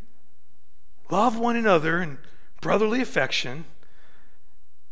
Love 1.10 1.38
one 1.38 1.56
another 1.56 2.00
and 2.00 2.18
brotherly 2.62 3.02
affection. 3.02 3.66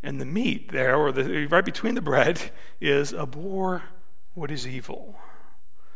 And 0.04 0.22
the 0.22 0.26
meat 0.26 0.72
there, 0.72 0.96
or 0.96 1.12
the, 1.12 1.48
right 1.48 1.66
between 1.66 1.96
the 1.96 2.02
bread, 2.02 2.52
is 2.80 3.14
abhor 3.14 3.84
what 4.34 4.52
is 4.52 4.68
evil. 4.68 5.16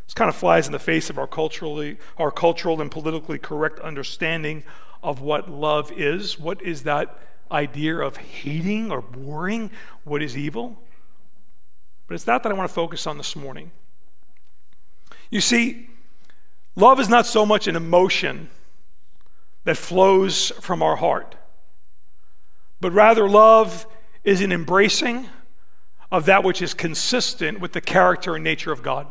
This 0.06 0.14
kind 0.14 0.28
of 0.28 0.34
flies 0.34 0.66
in 0.66 0.72
the 0.72 0.78
face 0.78 1.08
of 1.08 1.18
our 1.18 1.26
culturally, 1.26 1.98
our 2.18 2.30
cultural 2.30 2.80
and 2.80 2.90
politically 2.90 3.38
correct 3.38 3.78
understanding 3.80 4.64
of 5.02 5.20
what 5.20 5.48
love 5.50 5.92
is. 5.92 6.38
What 6.38 6.60
is 6.62 6.82
that 6.82 7.18
idea 7.50 7.98
of 7.98 8.16
hating 8.16 8.90
or 8.90 9.00
boring 9.00 9.70
what 10.04 10.22
is 10.22 10.36
evil? 10.36 10.78
But 12.08 12.14
it's 12.14 12.24
that 12.24 12.42
that 12.42 12.50
I 12.50 12.54
want 12.54 12.68
to 12.68 12.74
focus 12.74 13.06
on 13.06 13.16
this 13.16 13.36
morning. 13.36 13.70
You 15.30 15.40
see, 15.40 15.88
Love 16.74 17.00
is 17.00 17.08
not 17.08 17.26
so 17.26 17.44
much 17.44 17.66
an 17.66 17.76
emotion 17.76 18.48
that 19.64 19.76
flows 19.76 20.50
from 20.60 20.82
our 20.82 20.96
heart, 20.96 21.34
but 22.80 22.92
rather, 22.92 23.28
love 23.28 23.86
is 24.24 24.40
an 24.40 24.52
embracing 24.52 25.28
of 26.10 26.26
that 26.26 26.44
which 26.44 26.60
is 26.60 26.74
consistent 26.74 27.60
with 27.60 27.72
the 27.72 27.80
character 27.80 28.34
and 28.34 28.44
nature 28.44 28.72
of 28.72 28.82
God. 28.82 29.06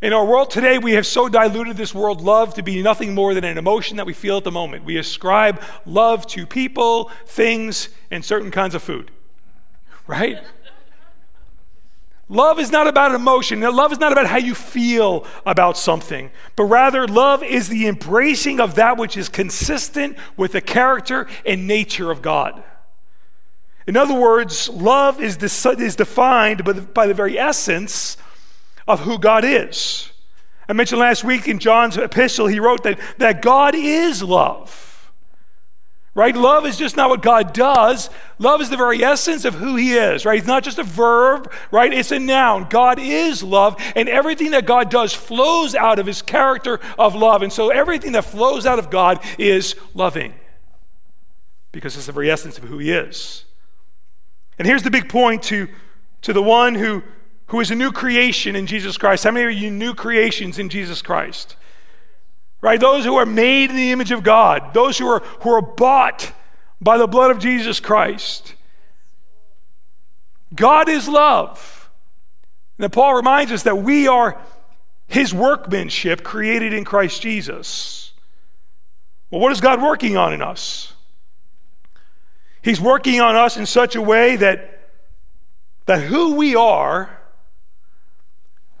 In 0.00 0.12
our 0.12 0.24
world 0.24 0.50
today, 0.50 0.78
we 0.78 0.92
have 0.92 1.06
so 1.06 1.28
diluted 1.28 1.76
this 1.76 1.92
world 1.92 2.20
love 2.20 2.54
to 2.54 2.62
be 2.62 2.82
nothing 2.82 3.14
more 3.14 3.34
than 3.34 3.42
an 3.42 3.58
emotion 3.58 3.96
that 3.96 4.06
we 4.06 4.12
feel 4.12 4.36
at 4.36 4.44
the 4.44 4.52
moment. 4.52 4.84
We 4.84 4.96
ascribe 4.96 5.60
love 5.84 6.24
to 6.28 6.46
people, 6.46 7.10
things, 7.26 7.88
and 8.10 8.24
certain 8.24 8.52
kinds 8.52 8.76
of 8.76 8.82
food, 8.82 9.10
right? 10.06 10.38
Love 12.28 12.58
is 12.58 12.70
not 12.70 12.86
about 12.86 13.14
emotion. 13.14 13.60
Love 13.60 13.90
is 13.90 13.98
not 13.98 14.12
about 14.12 14.26
how 14.26 14.36
you 14.36 14.54
feel 14.54 15.26
about 15.46 15.78
something, 15.78 16.30
but 16.56 16.64
rather, 16.64 17.08
love 17.08 17.42
is 17.42 17.68
the 17.68 17.86
embracing 17.86 18.60
of 18.60 18.74
that 18.74 18.98
which 18.98 19.16
is 19.16 19.28
consistent 19.30 20.16
with 20.36 20.52
the 20.52 20.60
character 20.60 21.26
and 21.46 21.66
nature 21.66 22.10
of 22.10 22.20
God. 22.20 22.62
In 23.86 23.96
other 23.96 24.12
words, 24.12 24.68
love 24.68 25.22
is, 25.22 25.42
is 25.42 25.96
defined 25.96 26.64
by 26.64 26.72
the, 26.72 26.82
by 26.82 27.06
the 27.06 27.14
very 27.14 27.38
essence 27.38 28.18
of 28.86 29.00
who 29.00 29.18
God 29.18 29.44
is. 29.44 30.12
I 30.68 30.74
mentioned 30.74 31.00
last 31.00 31.24
week 31.24 31.48
in 31.48 31.58
John's 31.58 31.96
epistle, 31.96 32.46
he 32.46 32.60
wrote 32.60 32.82
that, 32.82 33.00
that 33.16 33.40
God 33.40 33.74
is 33.74 34.22
love. 34.22 34.87
Right? 36.18 36.34
Love 36.34 36.66
is 36.66 36.76
just 36.76 36.96
not 36.96 37.10
what 37.10 37.22
God 37.22 37.52
does. 37.52 38.10
Love 38.40 38.60
is 38.60 38.70
the 38.70 38.76
very 38.76 39.04
essence 39.04 39.44
of 39.44 39.54
who 39.54 39.76
He 39.76 39.94
is, 39.94 40.24
right? 40.26 40.36
It's 40.36 40.48
not 40.48 40.64
just 40.64 40.80
a 40.80 40.82
verb, 40.82 41.52
right? 41.70 41.94
It's 41.94 42.10
a 42.10 42.18
noun. 42.18 42.66
God 42.68 42.98
is 42.98 43.40
love, 43.44 43.80
and 43.94 44.08
everything 44.08 44.50
that 44.50 44.66
God 44.66 44.90
does 44.90 45.14
flows 45.14 45.76
out 45.76 46.00
of 46.00 46.06
His 46.06 46.20
character 46.20 46.80
of 46.98 47.14
love. 47.14 47.42
And 47.42 47.52
so 47.52 47.70
everything 47.70 48.10
that 48.12 48.24
flows 48.24 48.66
out 48.66 48.80
of 48.80 48.90
God 48.90 49.24
is 49.38 49.76
loving 49.94 50.34
because 51.70 51.96
it's 51.96 52.06
the 52.06 52.12
very 52.12 52.32
essence 52.32 52.58
of 52.58 52.64
who 52.64 52.78
He 52.78 52.90
is. 52.90 53.44
And 54.58 54.66
here's 54.66 54.82
the 54.82 54.90
big 54.90 55.08
point 55.08 55.44
to, 55.44 55.68
to 56.22 56.32
the 56.32 56.42
one 56.42 56.74
who 56.74 57.04
who 57.46 57.60
is 57.60 57.70
a 57.70 57.76
new 57.76 57.92
creation 57.92 58.56
in 58.56 58.66
Jesus 58.66 58.98
Christ. 58.98 59.22
How 59.22 59.30
many 59.30 59.46
are 59.46 59.50
you 59.50 59.70
new 59.70 59.94
creations 59.94 60.58
in 60.58 60.68
Jesus 60.68 61.00
Christ? 61.00 61.54
Right? 62.60 62.80
Those 62.80 63.04
who 63.04 63.16
are 63.16 63.26
made 63.26 63.70
in 63.70 63.76
the 63.76 63.92
image 63.92 64.10
of 64.10 64.22
God, 64.22 64.74
those 64.74 64.98
who 64.98 65.06
are, 65.06 65.20
who 65.40 65.50
are 65.50 65.62
bought 65.62 66.32
by 66.80 66.98
the 66.98 67.06
blood 67.06 67.30
of 67.30 67.38
Jesus 67.38 67.80
Christ. 67.80 68.54
God 70.54 70.88
is 70.88 71.08
love. 71.08 71.90
And 72.78 72.92
Paul 72.92 73.14
reminds 73.14 73.52
us 73.52 73.64
that 73.64 73.78
we 73.78 74.08
are 74.08 74.40
his 75.06 75.34
workmanship 75.34 76.22
created 76.22 76.72
in 76.72 76.84
Christ 76.84 77.22
Jesus. 77.22 78.12
Well, 79.30 79.40
what 79.40 79.52
is 79.52 79.60
God 79.60 79.82
working 79.82 80.16
on 80.16 80.32
in 80.32 80.42
us? 80.42 80.92
He's 82.62 82.80
working 82.80 83.20
on 83.20 83.34
us 83.34 83.56
in 83.56 83.66
such 83.66 83.94
a 83.94 84.02
way 84.02 84.36
that, 84.36 84.90
that 85.86 86.02
who 86.02 86.34
we 86.34 86.54
are 86.54 87.18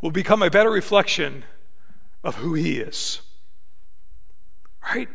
will 0.00 0.10
become 0.10 0.42
a 0.42 0.50
better 0.50 0.70
reflection 0.70 1.44
of 2.22 2.36
who 2.36 2.54
He 2.54 2.78
is. 2.78 3.20
Right? 4.94 5.08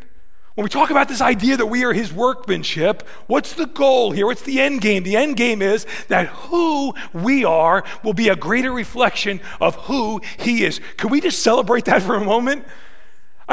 When 0.55 0.63
we 0.63 0.69
talk 0.69 0.91
about 0.91 1.07
this 1.07 1.21
idea 1.21 1.57
that 1.57 1.65
we 1.65 1.83
are 1.83 1.93
His 1.93 2.13
workmanship, 2.13 3.07
what's 3.25 3.53
the 3.53 3.65
goal 3.65 4.11
here? 4.11 4.27
What's 4.27 4.43
the 4.43 4.61
end 4.61 4.81
game? 4.81 5.01
The 5.03 5.15
end 5.15 5.35
game 5.35 5.63
is 5.63 5.87
that 6.09 6.27
who 6.27 6.93
we 7.11 7.43
are 7.43 7.83
will 8.03 8.13
be 8.13 8.29
a 8.29 8.35
greater 8.35 8.71
reflection 8.71 9.41
of 9.59 9.75
who 9.75 10.21
He 10.37 10.63
is. 10.63 10.79
Can 10.97 11.09
we 11.09 11.21
just 11.21 11.41
celebrate 11.41 11.85
that 11.85 12.03
for 12.03 12.15
a 12.15 12.23
moment? 12.23 12.65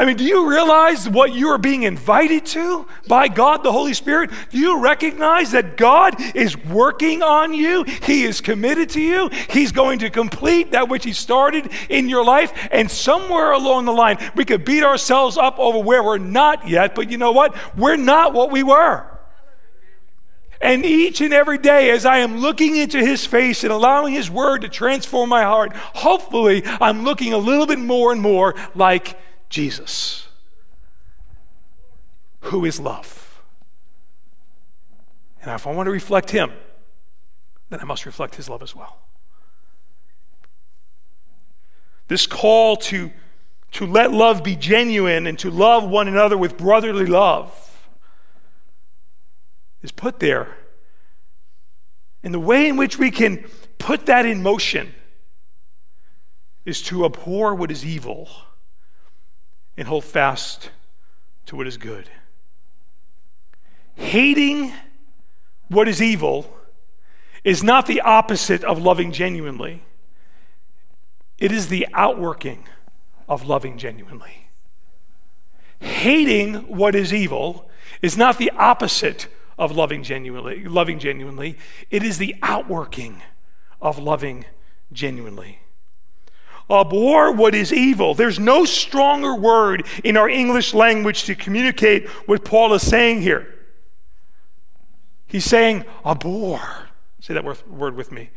I 0.00 0.06
mean, 0.06 0.16
do 0.16 0.24
you 0.24 0.48
realize 0.48 1.06
what 1.06 1.34
you 1.34 1.48
are 1.48 1.58
being 1.58 1.82
invited 1.82 2.46
to 2.46 2.86
by 3.06 3.28
God 3.28 3.62
the 3.62 3.70
Holy 3.70 3.92
Spirit? 3.92 4.30
Do 4.48 4.56
you 4.56 4.80
recognize 4.80 5.50
that 5.50 5.76
God 5.76 6.16
is 6.34 6.56
working 6.56 7.22
on 7.22 7.52
you? 7.52 7.82
He 7.84 8.24
is 8.24 8.40
committed 8.40 8.88
to 8.90 9.00
you. 9.02 9.28
He's 9.50 9.72
going 9.72 9.98
to 9.98 10.08
complete 10.08 10.70
that 10.70 10.88
which 10.88 11.04
He 11.04 11.12
started 11.12 11.70
in 11.90 12.08
your 12.08 12.24
life. 12.24 12.50
And 12.70 12.90
somewhere 12.90 13.52
along 13.52 13.84
the 13.84 13.92
line, 13.92 14.16
we 14.34 14.46
could 14.46 14.64
beat 14.64 14.84
ourselves 14.84 15.36
up 15.36 15.58
over 15.58 15.78
where 15.80 16.02
we're 16.02 16.16
not 16.16 16.66
yet, 16.66 16.94
but 16.94 17.10
you 17.10 17.18
know 17.18 17.32
what? 17.32 17.54
We're 17.76 17.96
not 17.96 18.32
what 18.32 18.50
we 18.50 18.62
were. 18.62 19.06
And 20.62 20.86
each 20.86 21.20
and 21.20 21.34
every 21.34 21.58
day, 21.58 21.90
as 21.90 22.06
I 22.06 22.20
am 22.20 22.38
looking 22.38 22.74
into 22.74 23.00
his 23.00 23.26
face 23.26 23.64
and 23.64 23.72
allowing 23.72 24.14
his 24.14 24.30
word 24.30 24.62
to 24.62 24.70
transform 24.70 25.28
my 25.28 25.42
heart, 25.42 25.76
hopefully 25.76 26.62
I'm 26.64 27.04
looking 27.04 27.34
a 27.34 27.38
little 27.38 27.66
bit 27.66 27.78
more 27.78 28.12
and 28.12 28.22
more 28.22 28.54
like 28.74 29.18
Jesus, 29.50 30.28
who 32.42 32.64
is 32.64 32.80
love. 32.80 33.42
And 35.42 35.50
if 35.50 35.66
I 35.66 35.72
want 35.72 35.88
to 35.88 35.90
reflect 35.90 36.30
him, 36.30 36.52
then 37.68 37.80
I 37.80 37.84
must 37.84 38.06
reflect 38.06 38.36
his 38.36 38.48
love 38.48 38.62
as 38.62 38.74
well. 38.74 38.98
This 42.08 42.26
call 42.26 42.76
to, 42.76 43.10
to 43.72 43.86
let 43.86 44.12
love 44.12 44.42
be 44.42 44.56
genuine 44.56 45.26
and 45.26 45.38
to 45.40 45.50
love 45.50 45.88
one 45.88 46.08
another 46.08 46.38
with 46.38 46.56
brotherly 46.56 47.06
love 47.06 47.88
is 49.82 49.92
put 49.92 50.20
there. 50.20 50.56
And 52.22 52.34
the 52.34 52.40
way 52.40 52.68
in 52.68 52.76
which 52.76 52.98
we 52.98 53.10
can 53.10 53.44
put 53.78 54.06
that 54.06 54.26
in 54.26 54.42
motion 54.42 54.94
is 56.64 56.82
to 56.82 57.04
abhor 57.04 57.54
what 57.54 57.70
is 57.70 57.84
evil 57.84 58.28
and 59.80 59.88
hold 59.88 60.04
fast 60.04 60.68
to 61.46 61.56
what 61.56 61.66
is 61.66 61.78
good. 61.78 62.10
Hating 63.94 64.74
what 65.68 65.88
is 65.88 66.02
evil 66.02 66.54
is 67.44 67.64
not 67.64 67.86
the 67.86 68.02
opposite 68.02 68.62
of 68.62 68.78
loving 68.78 69.10
genuinely, 69.10 69.82
it 71.38 71.50
is 71.50 71.68
the 71.68 71.88
outworking 71.94 72.68
of 73.26 73.46
loving 73.46 73.78
genuinely. 73.78 74.50
Hating 75.78 76.56
what 76.68 76.94
is 76.94 77.14
evil 77.14 77.70
is 78.02 78.18
not 78.18 78.36
the 78.36 78.50
opposite 78.50 79.28
of 79.58 79.72
loving 79.72 80.02
genuinely, 80.02 80.62
loving 80.64 80.98
genuinely. 80.98 81.56
It 81.90 82.02
is 82.02 82.18
the 82.18 82.36
outworking 82.42 83.22
of 83.80 83.98
loving 83.98 84.44
genuinely. 84.92 85.60
Abhor 86.70 87.32
what 87.32 87.54
is 87.54 87.72
evil. 87.72 88.14
There's 88.14 88.38
no 88.38 88.64
stronger 88.64 89.34
word 89.34 89.86
in 90.04 90.16
our 90.16 90.28
English 90.28 90.72
language 90.72 91.24
to 91.24 91.34
communicate 91.34 92.08
what 92.26 92.44
Paul 92.44 92.72
is 92.74 92.86
saying 92.86 93.22
here. 93.22 93.54
He's 95.26 95.44
saying, 95.44 95.84
abhor. 96.04 96.88
Say 97.20 97.34
that 97.34 97.44
word 97.44 97.96
with 97.96 98.10
me. 98.10 98.30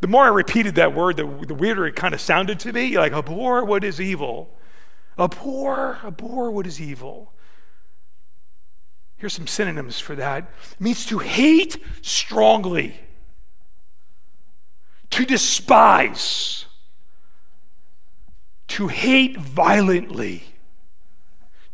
The 0.00 0.08
more 0.08 0.24
I 0.24 0.28
repeated 0.28 0.74
that 0.74 0.94
word, 0.94 1.16
the, 1.16 1.26
weirder 1.26 1.86
it 1.86 1.96
kind 1.96 2.12
of 2.12 2.20
sounded 2.20 2.60
to 2.60 2.72
me. 2.72 2.96
Like, 2.98 3.12
abhor 3.12 3.64
what 3.64 3.84
is 3.84 4.00
evil. 4.00 4.50
Abhor, 5.18 6.00
abhor 6.04 6.50
what 6.50 6.66
is 6.66 6.80
evil. 6.80 7.32
Here's 9.16 9.32
some 9.32 9.46
synonyms 9.46 10.00
for 10.00 10.14
that. 10.16 10.50
It 10.72 10.80
means 10.80 11.06
to 11.06 11.18
hate 11.20 11.78
strongly, 12.02 12.96
to 15.10 15.24
despise 15.24 16.66
to 18.68 18.88
hate 18.88 19.36
violently, 19.38 20.44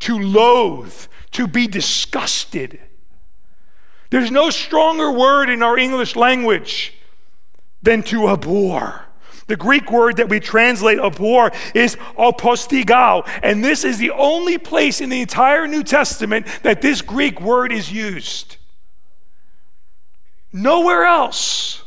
to 0.00 0.18
loathe, 0.18 1.06
to 1.32 1.47
be 1.47 1.66
disgusted. 1.66 2.80
There's 4.11 4.30
no 4.30 4.50
stronger 4.50 5.11
word 5.11 5.50
in 5.50 5.62
our 5.62 5.78
English 5.78 6.16
language 6.16 6.94
than 7.82 8.02
to 8.04 8.28
abhor. 8.28 9.06
The 9.47 9.56
Greek 9.56 9.90
word 9.90 10.16
that 10.18 10.28
we 10.28 10.38
translate 10.38 10.99
abhor 10.99 11.50
is 11.75 11.97
apostigao, 12.16 13.28
and 13.42 13.64
this 13.64 13.85
is 13.85 13.99
the 13.99 14.11
only 14.12 14.59
place 14.59 15.00
in 15.00 15.11
the 15.11 15.20
entire 15.20 15.66
New 15.66 15.82
Testament 15.82 16.47
that 16.62 16.82
this 16.82 17.02
Greek 17.02 17.40
word 17.40 17.73
is 17.73 17.92
used. 17.92 18.59
Nowhere 20.52 21.04
else 21.04 21.82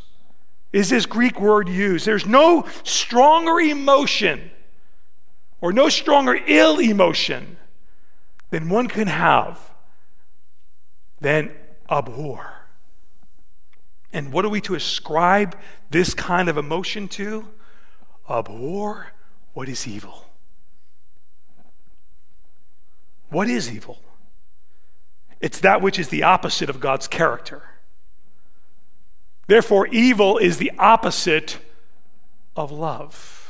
is 0.72 0.89
this 0.89 1.05
Greek 1.05 1.39
word 1.39 1.69
used. 1.69 2.05
There's 2.05 2.25
no 2.25 2.67
stronger 2.83 3.60
emotion 3.60 4.51
or 5.63 5.72
no 5.72 5.88
stronger 5.88 6.38
ill 6.46 6.77
emotion 6.77 7.55
than 8.50 8.67
one 8.67 8.86
can 8.86 9.08
have 9.08 9.72
than 11.22 11.50
abhor. 11.89 12.67
And 14.12 14.34
what 14.34 14.43
are 14.43 14.50
we 14.50 14.60
to 14.60 14.75
ascribe 14.75 15.58
this 15.89 16.13
kind 16.13 16.50
of 16.50 16.58
emotion 16.58 17.08
to? 17.08 17.48
Abhor 18.29 19.13
what 19.53 19.70
is 19.70 19.88
evil. 19.88 20.25
What 23.29 23.48
is 23.48 23.72
evil? 23.72 24.00
It's 25.39 25.62
that 25.62 25.82
which 25.82 25.98
is 25.98 26.10
the 26.10 26.24
opposite 26.24 26.70
of 26.70 26.82
God's 26.82 27.08
character. 27.08 27.63
Therefore, 29.48 29.88
evil 29.88 30.38
is 30.38 30.58
the 30.58 30.74
opposite 30.77 31.60
of 32.53 32.70
love. 32.70 33.42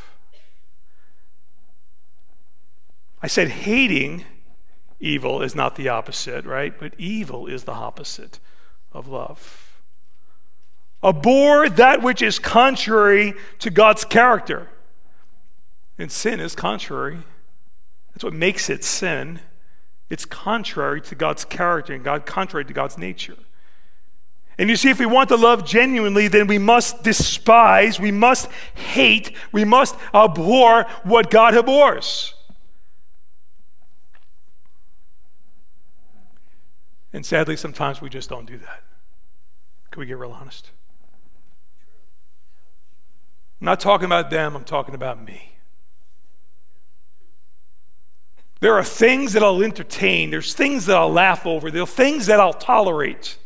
I 3.24 3.28
said 3.28 3.48
hating 3.48 4.26
evil 5.00 5.42
is 5.42 5.56
not 5.56 5.78
the 5.78 5.88
opposite, 5.88 6.46
right? 6.46 6.78
But 6.78 6.94
evil 6.98 7.48
is 7.48 7.64
the 7.64 7.72
opposite 7.72 8.42
of 8.92 9.08
love. 9.08 9.80
Abhor 11.02 11.70
that 11.70 12.02
which 12.02 12.22
is 12.22 12.38
contrary 12.38 13.34
to 13.60 13.70
God's 13.70 14.04
character. 14.04 14.68
And 15.98 16.12
sin 16.12 16.42
is 16.42 16.54
contrary. 16.54 17.20
That's 18.14 18.26
what 18.26 18.34
makes 18.34 18.70
it 18.70 18.84
sin. 18.84 19.40
It's 20.10 20.26
contrary 20.26 21.00
to 21.04 21.16
God's 21.16 21.46
character 21.46 21.94
and 21.94 22.04
God 22.04 22.26
contrary 22.26 22.66
to 22.66 22.74
God's 22.74 22.98
nature. 22.98 23.38
And 24.58 24.70
you 24.70 24.76
see, 24.76 24.90
if 24.90 25.00
we 25.00 25.06
want 25.06 25.30
to 25.30 25.38
love 25.38 25.66
genuinely, 25.66 26.28
then 26.28 26.46
we 26.46 26.58
must 26.58 27.04
despise, 27.04 28.02
we 28.02 28.12
must 28.12 28.50
hate, 28.76 29.36
we 29.54 29.64
must 29.64 29.96
abhor 30.14 30.86
what 31.04 31.32
God 31.32 31.56
abhors. 31.56 32.36
And 37.14 37.24
sadly, 37.24 37.56
sometimes 37.56 38.02
we 38.02 38.10
just 38.10 38.28
don't 38.28 38.48
do 38.48 38.58
that. 38.58 38.84
Can 39.92 40.00
we 40.00 40.08
get 40.08 40.18
real 40.18 40.32
honest? 40.32 40.72
I'm 43.62 43.66
not 43.66 43.80
talking 43.80 44.06
about 44.06 44.32
them, 44.32 44.56
I'm 44.56 44.64
talking 44.64 44.96
about 44.96 45.24
me. 45.24 45.52
There 48.60 48.74
are 48.74 48.84
things 48.84 49.34
that 49.34 49.44
I'll 49.44 49.62
entertain, 49.62 50.32
there's 50.32 50.54
things 50.54 50.88
that 50.88 50.98
I'll 50.98 51.12
laugh 51.12 51.46
over, 51.46 51.70
there 51.70 51.84
are 51.84 51.88
things 51.88 52.26
that 52.26 52.40
I'll 52.40 52.54
tolerate 52.54 53.38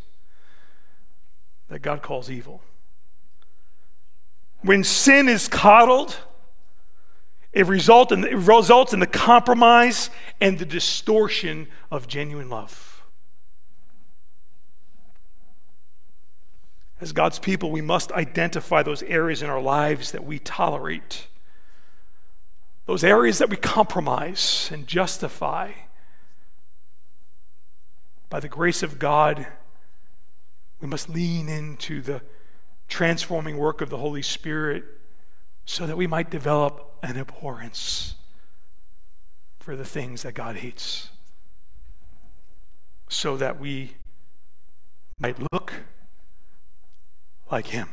that 1.68 1.80
God 1.80 2.02
calls 2.02 2.32
evil. 2.32 2.62
When 4.62 4.84
sin 4.84 5.28
is 5.28 5.48
coddled, 5.48 6.18
it, 7.52 7.68
result 7.68 8.12
in, 8.12 8.24
it 8.24 8.36
results 8.36 8.94
in 8.94 9.00
the 9.00 9.08
compromise 9.08 10.10
and 10.40 10.58
the 10.58 10.66
distortion 10.66 11.68
of 11.92 12.08
genuine 12.08 12.50
love. 12.50 12.87
As 17.00 17.12
God's 17.12 17.38
people, 17.38 17.72
we 17.72 17.82
must 17.82 18.12
identify 18.12 18.82
those 18.82 19.04
areas 19.04 19.42
in 19.42 19.50
our 19.50 19.62
lives 19.62 20.12
that 20.12 20.26
we 20.26 20.40
tolerate, 20.40 21.28
those 22.86 23.04
areas 23.04 23.38
that 23.38 23.50
we 23.50 23.58
compromise 23.58 24.70
and 24.74 24.88
justify. 24.88 25.72
By 28.30 28.40
the 28.40 28.50
grace 28.50 28.82
of 28.82 28.98
God, 28.98 29.48
we 30.82 30.88
must 30.88 31.10
lean 31.10 31.50
into 31.50 32.02
the 32.02 32.22
transforming 32.88 33.58
work 33.58 33.82
of 33.82 33.90
the 33.90 33.98
Holy 33.98 34.22
Spirit 34.22 34.84
so 35.66 35.86
that 35.86 35.98
we 35.98 36.08
might 36.08 36.32
develop 36.32 36.98
an 37.04 37.18
abhorrence 37.18 38.16
for 39.60 39.76
the 39.76 39.86
things 39.86 40.24
that 40.24 40.34
God 40.34 40.56
hates, 40.56 41.10
so 43.10 43.36
that 43.38 43.60
we 43.60 43.98
might 45.20 45.38
look 45.52 45.67
like 47.52 47.68
Him. 47.68 47.90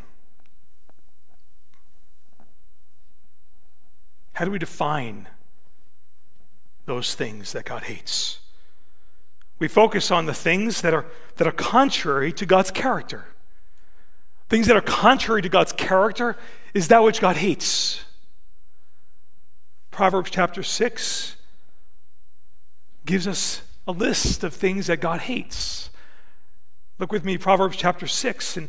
How 4.35 4.45
do 4.45 4.51
we 4.51 4.59
define 4.59 5.29
those 6.87 7.15
things 7.15 7.53
that 7.53 7.65
God 7.65 7.85
hates? 7.85 8.41
We 9.59 9.69
focus 9.69 10.11
on 10.11 10.27
the 10.27 10.35
things 10.35 10.81
that 10.83 10.93
are, 10.93 11.07
that 11.37 11.47
are 11.47 11.53
contrary 11.53 12.33
to 12.33 12.45
God's 12.45 12.71
character. 12.71 13.29
Things 14.49 14.67
that 14.67 14.77
are 14.77 14.83
contrary 14.83 15.43
to 15.43 15.49
God's 15.49 15.73
character 15.73 16.37
is 16.75 16.89
that 16.89 17.03
which 17.03 17.21
God 17.21 17.37
hates. 17.37 18.05
Proverbs 19.91 20.31
chapter 20.31 20.65
6 20.65 21.37
gives 23.07 23.29
us 23.29 23.63
a 23.87 23.93
list 23.93 24.43
of 24.43 24.53
things 24.53 24.89
that 24.89 25.01
God 25.01 25.21
hates. 25.21 25.91
Look 26.99 27.13
with 27.13 27.25
me, 27.25 27.39
Proverbs 27.39 27.77
chapter 27.77 28.07
6, 28.07 28.57
and 28.57 28.69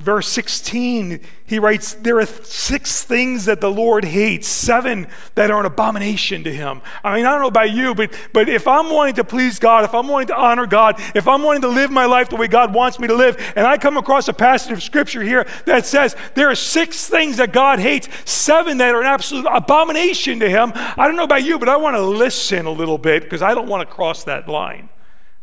Verse 0.00 0.28
16, 0.28 1.18
he 1.44 1.58
writes, 1.58 1.94
There 1.94 2.20
are 2.20 2.26
six 2.26 3.02
things 3.02 3.46
that 3.46 3.60
the 3.60 3.70
Lord 3.70 4.04
hates, 4.04 4.46
seven 4.46 5.08
that 5.34 5.50
are 5.50 5.58
an 5.58 5.66
abomination 5.66 6.44
to 6.44 6.52
him. 6.52 6.82
I 7.02 7.16
mean, 7.16 7.26
I 7.26 7.32
don't 7.32 7.40
know 7.40 7.48
about 7.48 7.72
you, 7.72 7.96
but, 7.96 8.12
but 8.32 8.48
if 8.48 8.68
I'm 8.68 8.90
wanting 8.90 9.16
to 9.16 9.24
please 9.24 9.58
God, 9.58 9.82
if 9.82 9.94
I'm 9.94 10.06
wanting 10.06 10.28
to 10.28 10.36
honor 10.36 10.68
God, 10.68 11.02
if 11.16 11.26
I'm 11.26 11.42
wanting 11.42 11.62
to 11.62 11.68
live 11.68 11.90
my 11.90 12.04
life 12.04 12.28
the 12.28 12.36
way 12.36 12.46
God 12.46 12.72
wants 12.72 13.00
me 13.00 13.08
to 13.08 13.14
live, 13.14 13.52
and 13.56 13.66
I 13.66 13.76
come 13.76 13.96
across 13.96 14.28
a 14.28 14.32
passage 14.32 14.70
of 14.70 14.84
scripture 14.84 15.22
here 15.22 15.48
that 15.66 15.84
says 15.84 16.14
there 16.36 16.48
are 16.48 16.54
six 16.54 17.08
things 17.08 17.38
that 17.38 17.52
God 17.52 17.80
hates, 17.80 18.08
seven 18.24 18.78
that 18.78 18.94
are 18.94 19.00
an 19.00 19.08
absolute 19.08 19.48
abomination 19.52 20.38
to 20.38 20.48
him, 20.48 20.70
I 20.76 21.08
don't 21.08 21.16
know 21.16 21.24
about 21.24 21.42
you, 21.42 21.58
but 21.58 21.68
I 21.68 21.76
want 21.76 21.96
to 21.96 22.02
listen 22.02 22.66
a 22.66 22.70
little 22.70 22.98
bit 22.98 23.24
because 23.24 23.42
I 23.42 23.52
don't 23.52 23.68
want 23.68 23.88
to 23.88 23.92
cross 23.92 24.22
that 24.24 24.48
line, 24.48 24.90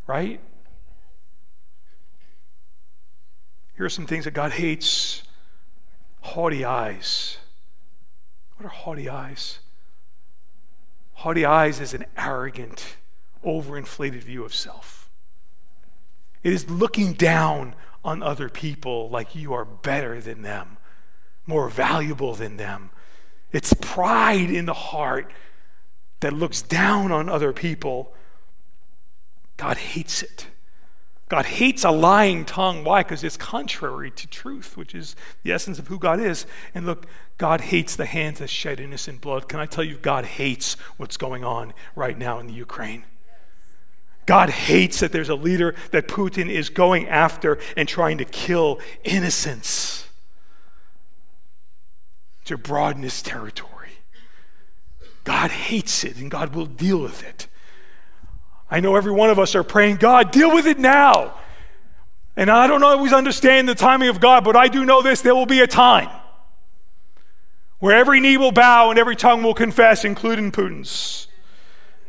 right? 0.08 0.40
Here 3.76 3.86
are 3.86 3.90
some 3.90 4.06
things 4.06 4.26
that 4.26 4.34
God 4.34 4.54
hates 4.54 5.24
haughty 6.22 6.64
eyes. 6.64 7.38
What 8.58 8.66
are 8.66 8.70
haughty 8.70 9.10
eyes? 9.10 9.60
Haughty 11.14 11.46
eyes 11.46 11.80
is 11.80 11.94
an 11.94 12.06
arrogant, 12.18 12.98
overinflated 13.44 14.24
view 14.24 14.46
of 14.46 14.54
self. 14.54 15.10
It 16.44 16.54
is 16.54 16.70
looking 16.70 17.14
down 17.14 17.76
on 18.04 18.22
other 18.22 18.50
people 18.50 19.10
like 19.10 19.36
you 19.36 19.54
are 19.54 19.66
better 19.66 20.22
than 20.22 20.42
them, 20.42 20.78
more 21.46 21.70
valuable 21.70 22.36
than 22.36 22.58
them. 22.58 22.92
It's 23.52 23.74
pride 23.74 24.52
in 24.52 24.66
the 24.66 24.74
heart 24.74 25.32
that 26.20 26.34
looks 26.34 26.62
down 26.62 27.12
on 27.12 27.30
other 27.30 27.52
people. 27.52 28.14
God 29.58 29.78
hates 29.78 30.22
it. 30.22 30.48
God 31.28 31.46
hates 31.46 31.84
a 31.84 31.90
lying 31.90 32.46
tongue. 32.46 32.84
Why? 32.84 33.02
Because 33.02 33.24
it's 33.24 33.38
contrary 33.38 34.12
to 34.12 34.28
truth, 34.28 34.78
which 34.78 34.94
is 34.94 35.16
the 35.44 35.52
essence 35.52 35.80
of 35.80 35.88
who 35.88 35.98
God 35.98 36.20
is. 36.20 36.46
And 36.76 36.86
look, 36.86 37.08
God 37.38 37.62
hates 37.62 37.96
the 37.96 38.06
hands 38.06 38.40
that 38.40 38.50
shed 38.50 38.80
innocent 38.80 39.22
blood. 39.22 39.50
Can 39.50 39.60
I 39.60 39.66
tell 39.66 39.84
you, 39.84 39.98
God 39.98 40.26
hates 40.26 40.76
what's 40.98 41.18
going 41.18 41.44
on 41.44 41.74
right 41.96 42.18
now 42.18 42.40
in 42.40 42.48
the 42.48 42.54
Ukraine? 42.54 43.06
God 44.28 44.50
hates 44.50 45.00
that 45.00 45.12
there's 45.12 45.30
a 45.30 45.36
leader 45.36 45.76
that 45.92 46.08
Putin 46.08 46.50
is 46.50 46.70
going 46.70 47.08
after 47.08 47.60
and 47.76 47.88
trying 47.88 48.18
to 48.20 48.26
kill 48.26 48.80
innocents 49.04 50.08
to 52.46 52.58
broaden 52.58 53.04
his 53.04 53.22
territory. 53.22 53.72
God 55.24 55.50
hates 55.50 56.04
it, 56.04 56.18
and 56.18 56.30
God 56.30 56.56
will 56.56 56.68
deal 56.68 57.00
with 57.00 57.24
it. 57.24 57.48
I 58.76 58.82
know 58.82 58.98
every 58.98 59.14
one 59.14 59.30
of 59.30 59.40
us 59.40 59.56
are 59.56 59.64
praying, 59.64 59.96
God, 59.96 60.32
deal 60.32 60.54
with 60.54 60.68
it 60.68 60.78
now. 60.78 61.34
And 62.36 62.52
I 62.52 62.68
don't 62.68 62.84
always 62.84 63.14
understand 63.14 63.70
the 63.70 63.74
timing 63.74 64.10
of 64.10 64.20
God, 64.20 64.44
but 64.44 64.58
I 64.58 64.68
do 64.68 64.84
know 64.84 65.02
this 65.02 65.22
there 65.22 65.34
will 65.34 65.46
be 65.46 65.62
a 65.62 65.68
time 65.68 66.10
where 67.80 67.96
every 67.96 68.20
knee 68.20 68.36
will 68.36 68.52
bow 68.52 68.90
and 68.90 69.00
every 69.00 69.16
tongue 69.16 69.44
will 69.44 69.54
confess, 69.54 70.04
including 70.04 70.52
Putin's, 70.52 71.28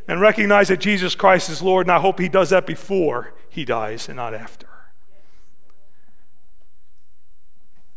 and 0.09 0.19
recognize 0.19 0.67
that 0.67 0.81
Jesus 0.81 1.15
Christ 1.15 1.49
is 1.49 1.61
Lord. 1.61 1.87
And 1.87 1.91
I 1.93 2.01
hope 2.01 2.19
he 2.19 2.27
does 2.27 2.49
that 2.49 2.67
before 2.67 3.33
he 3.47 3.63
dies 3.63 4.09
and 4.09 4.17
not 4.17 4.33
after. 4.33 4.67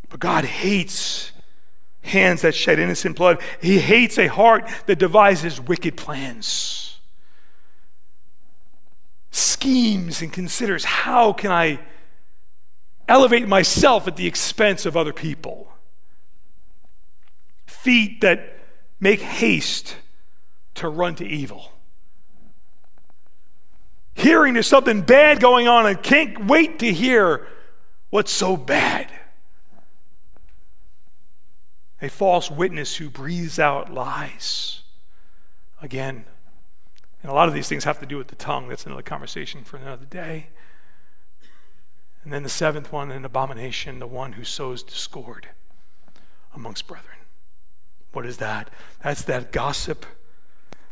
But 0.07 0.21
God 0.21 0.45
hates 0.45 1.33
hands 2.03 2.41
that 2.43 2.55
shed 2.55 2.79
innocent 2.79 3.17
blood, 3.17 3.41
He 3.61 3.79
hates 3.79 4.17
a 4.17 4.27
heart 4.27 4.65
that 4.85 4.97
devises 4.97 5.59
wicked 5.59 5.97
plans 5.97 6.90
schemes 9.61 10.23
and 10.23 10.33
considers 10.33 10.83
how 10.83 11.31
can 11.31 11.51
I 11.51 11.79
elevate 13.07 13.47
myself 13.47 14.07
at 14.07 14.15
the 14.15 14.25
expense 14.25 14.87
of 14.87 14.97
other 14.97 15.13
people. 15.13 15.71
Feet 17.67 18.21
that 18.21 18.57
make 18.99 19.21
haste 19.21 19.97
to 20.75 20.89
run 20.89 21.13
to 21.15 21.25
evil. 21.27 21.73
Hearing 24.15 24.55
there's 24.55 24.65
something 24.65 25.01
bad 25.01 25.39
going 25.39 25.67
on 25.67 25.85
and 25.85 26.01
can't 26.01 26.47
wait 26.47 26.79
to 26.79 26.91
hear 26.91 27.47
what's 28.09 28.31
so 28.31 28.57
bad. 28.57 29.11
A 32.01 32.09
false 32.09 32.49
witness 32.49 32.95
who 32.95 33.11
breathes 33.11 33.59
out 33.59 33.93
lies. 33.93 34.81
Again, 35.83 36.25
and 37.21 37.31
a 37.31 37.35
lot 37.35 37.47
of 37.47 37.53
these 37.53 37.69
things 37.69 37.83
have 37.83 37.99
to 37.99 38.05
do 38.05 38.17
with 38.17 38.27
the 38.27 38.35
tongue. 38.35 38.67
That's 38.67 38.85
another 38.85 39.01
conversation 39.01 39.63
for 39.63 39.77
another 39.77 40.05
day. 40.05 40.47
And 42.23 42.31
then 42.31 42.43
the 42.43 42.49
seventh 42.49 42.91
one, 42.91 43.11
an 43.11 43.25
abomination, 43.25 43.99
the 43.99 44.07
one 44.07 44.33
who 44.33 44.43
sows 44.43 44.83
discord 44.83 45.49
amongst 46.53 46.87
brethren. 46.87 47.17
What 48.13 48.25
is 48.25 48.37
that? 48.37 48.69
That's 49.03 49.23
that 49.23 49.51
gossip 49.51 50.05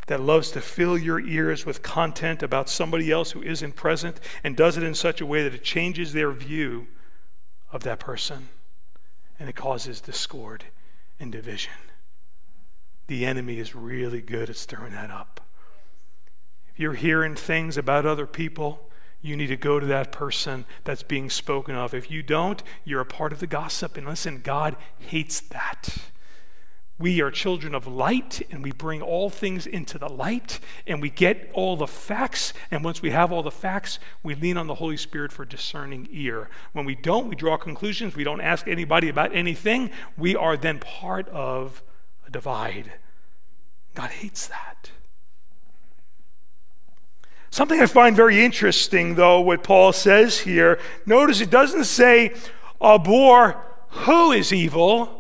that 0.08 0.20
loves 0.20 0.50
to 0.52 0.62
fill 0.62 0.98
your 0.98 1.20
ears 1.20 1.66
with 1.66 1.84
content 1.84 2.42
about 2.42 2.68
somebody 2.68 3.12
else 3.12 3.32
who 3.32 3.44
isn't 3.44 3.76
present 3.76 4.20
and 4.44 4.56
does 4.56 4.76
it 4.76 4.84
in 4.84 4.96
such 4.96 5.22
a 5.22 5.26
way 5.26 5.44
that 5.44 5.54
it 5.54 5.64
changes 5.64 6.14
their 6.14 6.32
view 6.32 6.88
of 7.72 7.84
that 7.84 8.00
person 8.00 8.50
and 9.40 9.48
it 9.48 9.56
causes 9.56 10.02
discord 10.02 10.66
and 11.20 11.32
division. 11.32 11.74
The 13.06 13.26
enemy 13.26 13.60
is 13.60 13.76
really 13.76 14.22
good 14.22 14.50
at 14.50 14.56
stirring 14.56 14.94
that 14.94 15.12
up. 15.12 15.42
You're 16.80 16.94
hearing 16.94 17.36
things 17.36 17.76
about 17.76 18.06
other 18.06 18.26
people, 18.26 18.90
you 19.22 19.36
need 19.36 19.48
to 19.48 19.58
go 19.58 19.82
to 19.82 19.86
that 19.88 20.14
person 20.14 20.64
that's 20.86 21.04
being 21.04 21.30
spoken 21.30 21.76
of. 21.76 21.94
If 21.94 22.10
you 22.10 22.24
don't, 22.24 22.64
you're 22.86 23.02
a 23.02 23.06
part 23.06 23.34
of 23.34 23.42
the 23.42 23.48
gossip. 23.48 23.98
And 23.98 24.08
listen, 24.08 24.40
God 24.42 24.78
hates 24.98 25.42
that. 25.42 25.98
We 26.98 27.22
are 27.22 27.32
children 27.32 27.76
of 27.76 27.86
light 27.86 28.42
and 28.50 28.64
we 28.64 28.72
bring 28.72 29.02
all 29.02 29.30
things 29.30 29.68
into 29.68 29.98
the 29.98 30.08
light 30.08 30.62
and 30.88 31.02
we 31.02 31.10
get 31.10 31.50
all 31.54 31.76
the 31.76 31.86
facts. 31.86 32.54
And 32.72 32.82
once 32.82 33.02
we 33.02 33.10
have 33.10 33.34
all 33.34 33.44
the 33.44 33.52
facts, 33.52 34.00
we 34.24 34.34
lean 34.34 34.56
on 34.56 34.68
the 34.68 34.76
Holy 34.76 34.98
Spirit 34.98 35.34
for 35.34 35.44
discerning 35.44 36.08
ear. 36.12 36.50
When 36.72 36.86
we 36.86 36.96
don't, 36.96 37.28
we 37.28 37.36
draw 37.36 37.58
conclusions. 37.58 38.16
We 38.16 38.24
don't 38.24 38.40
ask 38.40 38.70
anybody 38.70 39.10
about 39.10 39.36
anything. 39.36 39.92
We 40.18 40.34
are 40.34 40.56
then 40.56 40.80
part 40.80 41.28
of 41.28 41.84
a 42.26 42.32
divide. 42.32 42.94
God 43.96 44.12
hates 44.12 44.48
that. 44.48 44.92
Something 47.52 47.82
I 47.82 47.86
find 47.86 48.16
very 48.16 48.44
interesting, 48.44 49.16
though, 49.16 49.42
what 49.42 49.64
Paul 49.64 49.92
says 49.92 50.40
here. 50.40 50.80
Notice 51.06 51.42
it 51.42 51.50
doesn't 51.50 51.86
say, 51.86 52.34
abhor 52.82 53.66
who 53.90 54.32
is 54.32 54.54
evil 54.54 55.20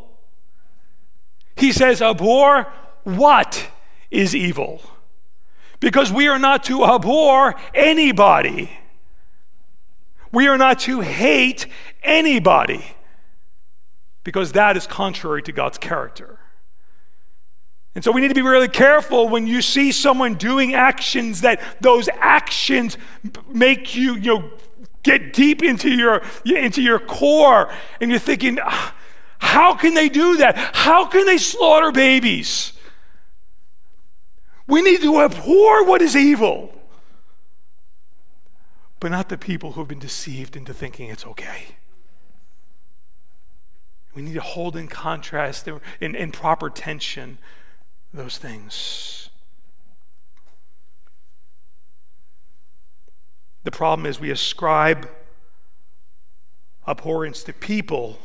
he 1.59 1.73
says, 1.73 2.01
abhor 2.01 2.71
what 3.03 3.69
is 4.09 4.33
evil. 4.33 4.81
Because 5.81 6.11
we 6.11 6.27
are 6.27 6.39
not 6.39 6.63
to 6.65 6.85
abhor 6.85 7.55
anybody. 7.73 8.71
We 10.31 10.47
are 10.47 10.57
not 10.57 10.79
to 10.81 11.01
hate 11.01 11.67
anybody. 12.01 12.85
Because 14.23 14.53
that 14.53 14.77
is 14.77 14.87
contrary 14.87 15.43
to 15.43 15.51
God's 15.51 15.77
character. 15.77 16.39
And 17.99 18.03
so 18.05 18.13
we 18.13 18.21
need 18.21 18.29
to 18.29 18.33
be 18.33 18.41
really 18.41 18.69
careful 18.69 19.27
when 19.27 19.45
you 19.45 19.61
see 19.61 19.91
someone 19.91 20.35
doing 20.35 20.73
actions 20.73 21.41
that 21.41 21.59
those 21.81 22.07
actions 22.17 22.97
make 23.51 23.93
you, 23.93 24.15
you 24.15 24.35
know, 24.35 24.51
get 25.03 25.33
deep 25.33 25.61
into 25.61 25.89
your 25.89 26.21
into 26.45 26.81
your 26.81 26.99
core 26.99 27.69
and 27.99 28.09
you're 28.09 28.17
thinking, 28.17 28.57
ah, 28.63 28.95
how 29.39 29.75
can 29.75 29.95
they 29.95 30.07
do 30.07 30.37
that? 30.37 30.55
How 30.73 31.07
can 31.07 31.25
they 31.25 31.37
slaughter 31.37 31.91
babies? 31.91 32.71
We 34.65 34.81
need 34.81 35.01
to 35.01 35.19
abhor 35.19 35.83
what 35.83 36.01
is 36.01 36.15
evil, 36.15 36.73
but 39.01 39.11
not 39.11 39.27
the 39.27 39.37
people 39.37 39.73
who 39.73 39.81
have 39.81 39.89
been 39.89 39.99
deceived 39.99 40.55
into 40.55 40.73
thinking 40.73 41.09
it's 41.09 41.25
okay. 41.25 41.75
We 44.15 44.21
need 44.21 44.35
to 44.35 44.41
hold 44.41 44.77
in 44.77 44.87
contrast, 44.87 45.67
in, 45.99 46.15
in 46.15 46.31
proper 46.31 46.69
tension, 46.69 47.39
those 48.13 48.37
things. 48.37 49.29
The 53.63 53.71
problem 53.71 54.05
is 54.05 54.19
we 54.19 54.31
ascribe 54.31 55.09
abhorrence 56.87 57.43
to 57.43 57.53
people 57.53 58.19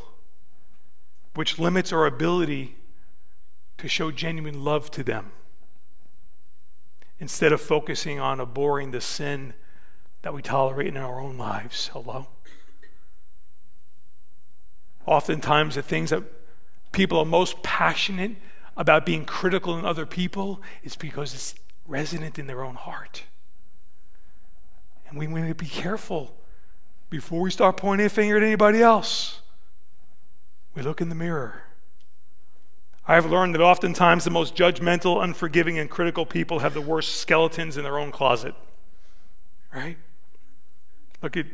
which 1.35 1.59
limits 1.59 1.92
our 1.92 2.07
ability 2.07 2.77
to 3.79 3.88
show 3.88 4.11
genuine 4.11 4.64
love 4.64 4.90
to 4.92 5.03
them 5.03 5.33
instead 7.18 7.53
of 7.53 7.61
focusing 7.61 8.20
on 8.20 8.40
abhorring 8.40 8.92
the 8.92 9.01
sin 9.01 9.55
that 10.23 10.33
we 10.33 10.40
tolerate 10.40 10.87
in 10.87 10.97
our 10.97 11.20
own 11.20 11.37
lives. 11.37 11.88
Hello? 11.92 12.29
Oftentimes, 15.07 15.75
the 15.75 15.83
things 15.83 16.11
that 16.11 16.23
people 16.92 17.18
are 17.18 17.27
most 17.27 17.62
passionate 17.62 18.37
about 18.77 19.07
being 19.07 19.25
critical 19.25 19.79
in 19.79 19.85
other 19.85 20.07
people 20.07 20.61
is 20.83 20.97
because 20.97 21.35
it's 21.35 21.55
resonant 21.87 22.39
in 22.39 22.47
their 22.47 22.65
own 22.65 22.75
heart. 22.75 23.25
And 25.09 25.19
we 25.19 25.27
need 25.27 25.49
to 25.49 25.55
be 25.55 25.67
careful 25.67 26.35
before 27.11 27.41
we 27.41 27.51
start 27.51 27.77
pointing 27.77 28.07
a 28.07 28.11
finger 28.11 28.37
at 28.37 28.43
anybody 28.43 28.83
else 28.83 29.41
we 30.75 30.83
look 30.83 31.01
in 31.01 31.09
the 31.09 31.15
mirror. 31.15 31.63
I 33.07 33.15
have 33.15 33.27
learned 33.27 33.55
that 33.55 33.61
oftentimes 33.61 34.25
the 34.25 34.31
most 34.31 34.57
judgmental, 34.57 35.23
unforgiving, 35.23 35.79
and 35.79 35.91
critical 35.91 36.25
people 36.25 36.61
have 36.61 36.75
the 36.75 36.81
worst 36.81 37.17
skeletons 37.17 37.77
in 37.77 37.85
their 37.85 37.99
own 37.99 38.11
closet. 38.11 38.55
Right? 39.73 39.99
Look 41.23 41.37
at 41.37 41.47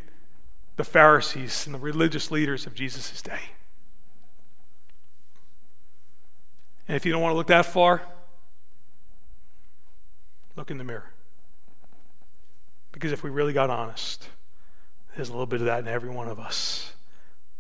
the 0.77 0.85
Pharisees 0.85 1.67
and 1.67 1.75
the 1.75 1.79
religious 1.79 2.31
leaders 2.31 2.67
of 2.67 2.75
Jesus' 2.75 3.21
day. 3.21 3.41
And 6.91 6.97
if 6.97 7.07
you 7.07 7.13
don't 7.13 7.23
want 7.23 7.35
to 7.35 7.37
look 7.37 7.47
that 7.47 7.67
far, 7.67 8.03
look 10.57 10.73
in 10.73 10.79
the 10.79 10.83
mirror. 10.83 11.13
Because 12.91 13.13
if 13.13 13.23
we 13.23 13.31
really 13.31 13.53
got 13.53 13.71
honest, 13.71 14.29
there's 15.15 15.29
a 15.29 15.31
little 15.31 15.47
bit 15.47 15.61
of 15.61 15.67
that 15.67 15.79
in 15.79 15.87
every 15.87 16.11
one 16.11 16.27
of 16.27 16.41
us 16.41 16.95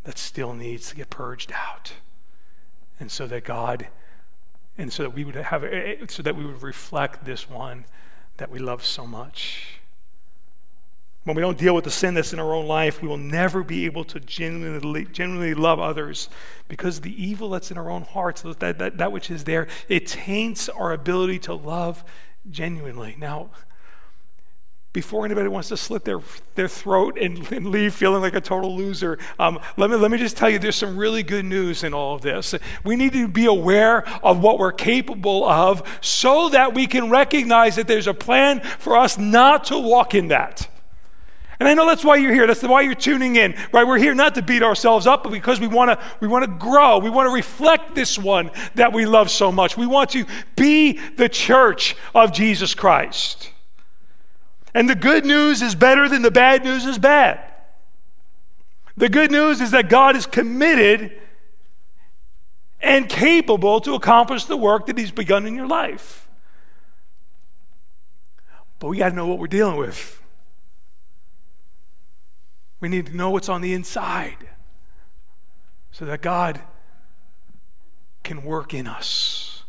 that 0.02 0.18
still 0.18 0.52
needs 0.52 0.88
to 0.88 0.96
get 0.96 1.10
purged 1.10 1.52
out. 1.52 1.92
And 2.98 3.08
so 3.08 3.28
that 3.28 3.44
God, 3.44 3.86
and 4.76 4.92
so 4.92 5.04
that 5.04 5.10
we 5.10 5.22
would 5.22 5.36
have, 5.36 5.62
eh, 5.62 5.68
eh, 6.00 6.06
so 6.08 6.24
that 6.24 6.34
we 6.34 6.44
would 6.44 6.60
reflect 6.60 7.24
this 7.24 7.48
one 7.48 7.84
that 8.38 8.50
we 8.50 8.58
love 8.58 8.84
so 8.84 9.06
much. 9.06 9.79
When 11.24 11.36
we 11.36 11.42
don't 11.42 11.58
deal 11.58 11.74
with 11.74 11.84
the 11.84 11.90
sin 11.90 12.14
that's 12.14 12.32
in 12.32 12.38
our 12.38 12.54
own 12.54 12.66
life, 12.66 13.02
we 13.02 13.08
will 13.08 13.18
never 13.18 13.62
be 13.62 13.84
able 13.84 14.04
to 14.04 14.20
genuinely, 14.20 15.04
genuinely 15.04 15.54
love 15.54 15.78
others 15.78 16.30
because 16.66 17.02
the 17.02 17.22
evil 17.22 17.50
that's 17.50 17.70
in 17.70 17.76
our 17.76 17.90
own 17.90 18.02
hearts, 18.02 18.40
that, 18.42 18.78
that, 18.78 18.96
that 18.96 19.12
which 19.12 19.30
is 19.30 19.44
there, 19.44 19.68
it 19.88 20.06
taints 20.06 20.70
our 20.70 20.92
ability 20.92 21.38
to 21.40 21.54
love 21.54 22.04
genuinely. 22.50 23.16
Now, 23.18 23.50
before 24.92 25.24
anybody 25.24 25.46
wants 25.46 25.68
to 25.68 25.76
slit 25.76 26.04
their, 26.04 26.20
their 26.56 26.66
throat 26.66 27.16
and, 27.16 27.52
and 27.52 27.66
leave 27.66 27.94
feeling 27.94 28.22
like 28.22 28.34
a 28.34 28.40
total 28.40 28.74
loser, 28.74 29.18
um, 29.38 29.60
let, 29.76 29.90
me, 29.90 29.96
let 29.96 30.10
me 30.10 30.16
just 30.16 30.38
tell 30.38 30.48
you 30.48 30.58
there's 30.58 30.74
some 30.74 30.96
really 30.96 31.22
good 31.22 31.44
news 31.44 31.84
in 31.84 31.92
all 31.92 32.14
of 32.14 32.22
this. 32.22 32.54
We 32.82 32.96
need 32.96 33.12
to 33.12 33.28
be 33.28 33.44
aware 33.44 34.08
of 34.24 34.40
what 34.40 34.58
we're 34.58 34.72
capable 34.72 35.44
of 35.44 35.82
so 36.00 36.48
that 36.48 36.74
we 36.74 36.86
can 36.86 37.10
recognize 37.10 37.76
that 37.76 37.86
there's 37.86 38.08
a 38.08 38.14
plan 38.14 38.60
for 38.60 38.96
us 38.96 39.16
not 39.18 39.64
to 39.66 39.78
walk 39.78 40.14
in 40.14 40.28
that. 40.28 40.69
And 41.60 41.68
I 41.68 41.74
know 41.74 41.86
that's 41.86 42.04
why 42.04 42.16
you're 42.16 42.32
here. 42.32 42.46
That's 42.46 42.62
why 42.62 42.80
you're 42.80 42.94
tuning 42.94 43.36
in. 43.36 43.54
Right? 43.70 43.86
We're 43.86 43.98
here 43.98 44.14
not 44.14 44.34
to 44.36 44.42
beat 44.42 44.62
ourselves 44.62 45.06
up, 45.06 45.22
but 45.22 45.30
because 45.30 45.60
we 45.60 45.68
want 45.68 45.90
to 45.90 46.06
we 46.18 46.26
want 46.26 46.46
to 46.46 46.50
grow. 46.50 46.98
We 46.98 47.10
want 47.10 47.28
to 47.28 47.34
reflect 47.34 47.94
this 47.94 48.18
one 48.18 48.50
that 48.76 48.94
we 48.94 49.04
love 49.04 49.30
so 49.30 49.52
much. 49.52 49.76
We 49.76 49.86
want 49.86 50.08
to 50.10 50.24
be 50.56 50.98
the 51.16 51.28
church 51.28 51.96
of 52.14 52.32
Jesus 52.32 52.74
Christ. 52.74 53.52
And 54.72 54.88
the 54.88 54.94
good 54.94 55.26
news 55.26 55.60
is 55.60 55.74
better 55.74 56.08
than 56.08 56.22
the 56.22 56.30
bad 56.30 56.64
news 56.64 56.86
is 56.86 56.98
bad. 56.98 57.44
The 58.96 59.10
good 59.10 59.30
news 59.30 59.60
is 59.60 59.72
that 59.72 59.90
God 59.90 60.16
is 60.16 60.24
committed 60.24 61.12
and 62.80 63.06
capable 63.06 63.80
to 63.82 63.94
accomplish 63.94 64.44
the 64.44 64.56
work 64.56 64.86
that 64.86 64.96
He's 64.96 65.10
begun 65.10 65.46
in 65.46 65.54
your 65.54 65.66
life. 65.66 66.26
But 68.78 68.88
we 68.88 68.96
got 68.96 69.10
to 69.10 69.14
know 69.14 69.26
what 69.26 69.38
we're 69.38 69.46
dealing 69.46 69.76
with. 69.76 70.19
We 72.80 72.88
need 72.88 73.06
to 73.06 73.16
know 73.16 73.30
what's 73.30 73.48
on 73.48 73.60
the 73.60 73.74
inside 73.74 74.48
so 75.92 76.04
that 76.06 76.22
God 76.22 76.60
can 78.24 78.42
work 78.42 78.72
in 78.74 78.86
us. 78.86 79.64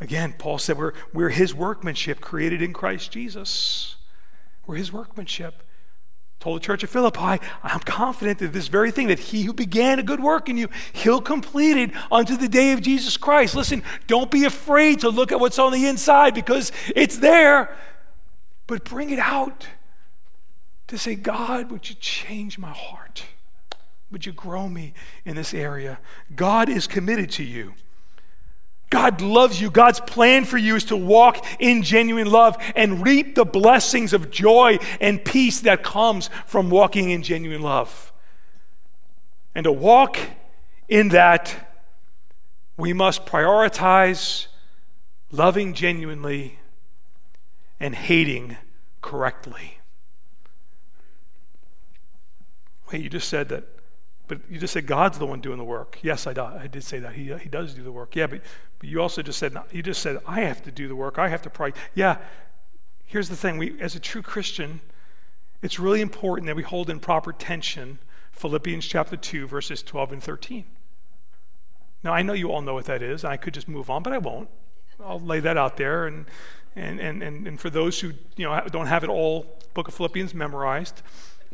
Again, 0.00 0.34
Paul 0.38 0.58
said 0.58 0.76
we're, 0.76 0.92
we're 1.12 1.30
his 1.30 1.54
workmanship 1.54 2.20
created 2.20 2.62
in 2.62 2.72
Christ 2.72 3.10
Jesus. 3.10 3.96
We're 4.66 4.76
his 4.76 4.92
workmanship. 4.92 5.62
Told 6.40 6.56
the 6.56 6.64
church 6.64 6.82
of 6.82 6.90
Philippi, 6.90 7.42
I'm 7.62 7.80
confident 7.80 8.38
that 8.40 8.52
this 8.52 8.68
very 8.68 8.90
thing, 8.90 9.08
that 9.08 9.18
he 9.18 9.44
who 9.44 9.54
began 9.54 9.98
a 9.98 10.02
good 10.02 10.20
work 10.20 10.48
in 10.48 10.58
you, 10.58 10.68
he'll 10.92 11.22
complete 11.22 11.78
it 11.78 11.90
unto 12.12 12.36
the 12.36 12.48
day 12.48 12.72
of 12.72 12.82
Jesus 12.82 13.16
Christ. 13.16 13.54
Listen, 13.54 13.82
don't 14.06 14.30
be 14.30 14.44
afraid 14.44 15.00
to 15.00 15.08
look 15.08 15.32
at 15.32 15.40
what's 15.40 15.58
on 15.58 15.72
the 15.72 15.86
inside 15.86 16.34
because 16.34 16.70
it's 16.94 17.16
there, 17.16 17.74
but 18.66 18.84
bring 18.84 19.10
it 19.10 19.18
out 19.18 19.66
to 20.88 20.98
say, 20.98 21.14
God, 21.14 21.70
would 21.70 21.88
you 21.88 21.96
change 21.96 22.58
my 22.58 22.70
heart? 22.70 23.24
Would 24.10 24.26
you 24.26 24.32
grow 24.32 24.68
me 24.68 24.94
in 25.24 25.36
this 25.36 25.54
area? 25.54 25.98
God 26.36 26.68
is 26.68 26.86
committed 26.86 27.30
to 27.32 27.42
you. 27.42 27.74
God 28.90 29.20
loves 29.20 29.60
you. 29.60 29.70
God's 29.70 29.98
plan 29.98 30.44
for 30.44 30.56
you 30.56 30.76
is 30.76 30.84
to 30.84 30.96
walk 30.96 31.44
in 31.58 31.82
genuine 31.82 32.30
love 32.30 32.56
and 32.76 33.04
reap 33.04 33.34
the 33.34 33.44
blessings 33.44 34.12
of 34.12 34.30
joy 34.30 34.78
and 35.00 35.24
peace 35.24 35.60
that 35.62 35.82
comes 35.82 36.30
from 36.46 36.70
walking 36.70 37.10
in 37.10 37.22
genuine 37.22 37.62
love. 37.62 38.12
And 39.54 39.64
to 39.64 39.72
walk 39.72 40.16
in 40.88 41.08
that, 41.08 41.76
we 42.76 42.92
must 42.92 43.26
prioritize 43.26 44.46
loving 45.32 45.74
genuinely 45.74 46.60
and 47.80 47.94
hating 47.94 48.56
correctly. 49.00 49.78
Wait, 52.90 53.02
you 53.02 53.08
just 53.08 53.28
said 53.28 53.48
that 53.48 53.64
But 54.28 54.40
you 54.50 54.58
just 54.58 54.72
said 54.72 54.86
God's 54.86 55.18
the 55.18 55.26
one 55.26 55.40
doing 55.40 55.58
the 55.58 55.64
work. 55.64 55.98
Yes, 56.02 56.26
I, 56.26 56.32
I 56.32 56.66
did 56.66 56.84
say 56.84 56.98
that. 56.98 57.14
He, 57.14 57.32
uh, 57.32 57.38
he 57.38 57.48
does 57.48 57.74
do 57.74 57.82
the 57.82 57.92
work. 57.92 58.16
Yeah, 58.16 58.26
but, 58.26 58.40
but 58.78 58.88
you 58.88 59.00
also 59.00 59.22
just 59.22 59.38
said, 59.38 59.56
you 59.70 59.82
just 59.82 60.02
said, 60.02 60.18
I 60.26 60.40
have 60.40 60.62
to 60.64 60.70
do 60.70 60.88
the 60.88 60.96
work. 60.96 61.18
I 61.18 61.28
have 61.28 61.42
to 61.42 61.50
pray. 61.50 61.72
Yeah, 61.94 62.18
here's 63.04 63.28
the 63.28 63.36
thing. 63.36 63.58
We, 63.58 63.80
as 63.80 63.94
a 63.94 64.00
true 64.00 64.22
Christian, 64.22 64.80
it's 65.62 65.78
really 65.78 66.00
important 66.00 66.46
that 66.46 66.56
we 66.56 66.62
hold 66.62 66.90
in 66.90 67.00
proper 67.00 67.32
tension 67.32 67.98
Philippians 68.32 68.86
chapter 68.86 69.16
2, 69.16 69.46
verses 69.46 69.82
12 69.82 70.12
and 70.12 70.22
13. 70.22 70.64
Now, 72.02 72.12
I 72.12 72.22
know 72.22 72.32
you 72.32 72.50
all 72.52 72.60
know 72.60 72.74
what 72.74 72.84
that 72.86 73.02
is. 73.02 73.24
I 73.24 73.36
could 73.36 73.54
just 73.54 73.68
move 73.68 73.88
on, 73.88 74.02
but 74.02 74.12
I 74.12 74.18
won't. 74.18 74.48
I'll 75.02 75.20
lay 75.20 75.40
that 75.40 75.56
out 75.56 75.76
there. 75.76 76.06
And, 76.06 76.26
and, 76.76 77.00
and, 77.00 77.22
and, 77.22 77.46
and 77.46 77.60
for 77.60 77.70
those 77.70 78.00
who 78.00 78.12
you 78.36 78.44
know, 78.44 78.60
don't 78.70 78.88
have 78.88 79.04
it 79.04 79.10
all, 79.10 79.58
book 79.72 79.88
of 79.88 79.94
Philippians 79.94 80.34
memorized, 80.34 81.02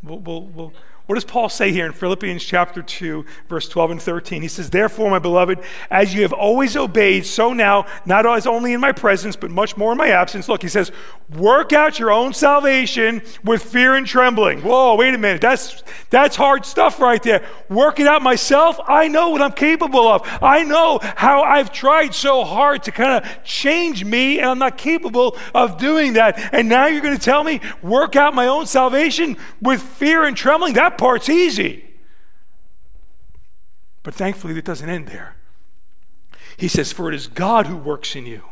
we'll, 0.03 0.19
we'll, 0.19 0.43
we'll 0.43 0.73
what 1.11 1.17
does 1.17 1.25
Paul 1.25 1.49
say 1.49 1.73
here 1.73 1.87
in 1.87 1.93
Philippians 1.93 2.45
chapter 2.45 2.83
2, 2.83 3.25
verse 3.49 3.69
12 3.69 3.91
and 3.91 4.01
13? 4.01 4.43
He 4.43 4.47
says, 4.47 4.71
Therefore, 4.71 5.11
my 5.11 5.19
beloved, 5.19 5.59
as 5.91 6.15
you 6.15 6.23
have 6.23 6.33
always 6.33 6.77
obeyed, 6.77 7.27
so 7.27 7.53
now, 7.53 7.85
not 8.07 8.25
as 8.27 8.47
only 8.47 8.75
in 8.75 8.81
my 8.81 8.93
presence, 8.93 9.35
but 9.35 9.51
much 9.51 9.77
more 9.77 9.91
in 9.91 9.99
my 9.99 10.07
absence. 10.07 10.49
Look, 10.49 10.63
he 10.63 10.69
says, 10.69 10.93
Work 11.37 11.73
out 11.73 11.99
your 11.99 12.13
own 12.13 12.33
salvation 12.33 13.23
with 13.43 13.61
fear 13.61 13.97
and 13.97 14.07
trembling. 14.07 14.61
Whoa, 14.63 14.95
wait 14.95 15.13
a 15.13 15.19
minute. 15.19 15.41
That's, 15.41 15.83
that's 16.11 16.37
hard 16.37 16.65
stuff 16.65 17.01
right 17.01 17.21
there. 17.25 17.45
Work 17.69 17.99
it 17.99 18.07
out 18.07 18.23
myself. 18.23 18.79
I 18.87 19.09
know 19.09 19.31
what 19.31 19.43
I'm 19.43 19.53
capable 19.53 20.07
of. 20.07 20.23
I 20.41 20.63
know 20.63 21.01
how 21.03 21.43
I've 21.43 21.73
tried 21.73 22.15
so 22.15 22.45
hard 22.45 22.85
to 22.85 22.93
kind 22.93 23.25
of 23.25 23.45
change 23.45 24.05
me, 24.05 24.39
and 24.39 24.49
I'm 24.49 24.59
not 24.61 24.79
capable 24.79 25.37
of 25.57 25.77
doing 25.77 26.13
that. 26.13 26.55
And 26.55 26.69
now 26.69 26.87
you're 26.87 27.03
going 27.03 27.17
to 27.17 27.23
tell 27.23 27.43
me, 27.43 27.61
work 27.83 28.15
out 28.15 28.33
my 28.33 28.47
own 28.47 28.67
salvation 28.67 29.37
with 29.61 29.83
fear 29.83 30.23
and 30.23 30.37
trembling? 30.37 30.75
That 30.75 30.99
part's 31.01 31.31
easy. 31.31 31.83
But 34.03 34.15
thankfully, 34.15 34.57
it 34.59 34.67
doesn't 34.67 34.89
end 34.89 35.09
there. 35.09 35.35
He 36.59 36.69
says, 36.69 36.93
For 36.93 37.09
it 37.09 37.15
is 37.15 37.27
God 37.27 37.67
who 37.67 37.77
works 37.77 38.15
in 38.15 38.27
you, 38.27 38.43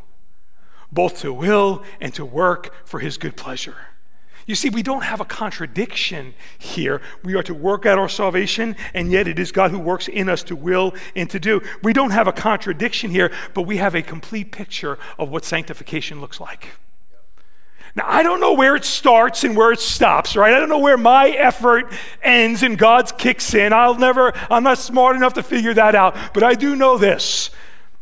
both 0.90 1.20
to 1.20 1.30
will 1.30 1.82
and 2.00 2.14
to 2.14 2.24
work 2.24 2.74
for 2.87 3.00
his 3.00 3.18
good 3.18 3.37
pleasure. 3.37 3.76
You 4.46 4.54
see, 4.54 4.70
we 4.70 4.82
don't 4.82 5.04
have 5.04 5.20
a 5.20 5.26
contradiction 5.26 6.32
here. 6.58 7.02
We 7.22 7.34
are 7.34 7.42
to 7.42 7.52
work 7.52 7.84
out 7.84 7.98
our 7.98 8.08
salvation, 8.08 8.76
and 8.94 9.12
yet 9.12 9.28
it 9.28 9.38
is 9.38 9.52
God 9.52 9.70
who 9.70 9.78
works 9.78 10.08
in 10.08 10.30
us 10.30 10.42
to 10.44 10.56
will 10.56 10.94
and 11.14 11.28
to 11.28 11.38
do. 11.38 11.61
We 11.82 11.92
don't 11.92 12.12
have 12.12 12.28
a 12.28 12.32
contradiction 12.32 13.11
here, 13.11 13.30
but 13.52 13.62
we 13.62 13.76
have 13.76 13.94
a 13.94 14.00
complete 14.00 14.52
picture 14.52 14.98
of 15.18 15.28
what 15.28 15.44
sanctification 15.44 16.22
looks 16.22 16.40
like. 16.40 16.68
Now, 17.98 18.04
I 18.06 18.22
don't 18.22 18.38
know 18.38 18.52
where 18.52 18.76
it 18.76 18.84
starts 18.84 19.42
and 19.42 19.56
where 19.56 19.72
it 19.72 19.80
stops, 19.80 20.37
right? 20.37 20.54
I 20.54 20.61
don't 20.61 20.68
know 20.68 20.78
where 20.78 20.96
my 20.96 21.30
effort 21.30 21.92
ends 22.22 22.62
and 22.62 22.78
God's 22.78 23.11
kicks 23.11 23.54
in. 23.54 23.72
I'll 23.72 23.96
never, 23.96 24.32
I'm 24.48 24.62
not 24.62 24.78
smart 24.78 25.16
enough 25.16 25.34
to 25.34 25.42
figure 25.42 25.74
that 25.74 25.96
out. 25.96 26.16
But 26.32 26.44
I 26.44 26.54
do 26.54 26.76
know 26.76 26.96
this. 26.96 27.50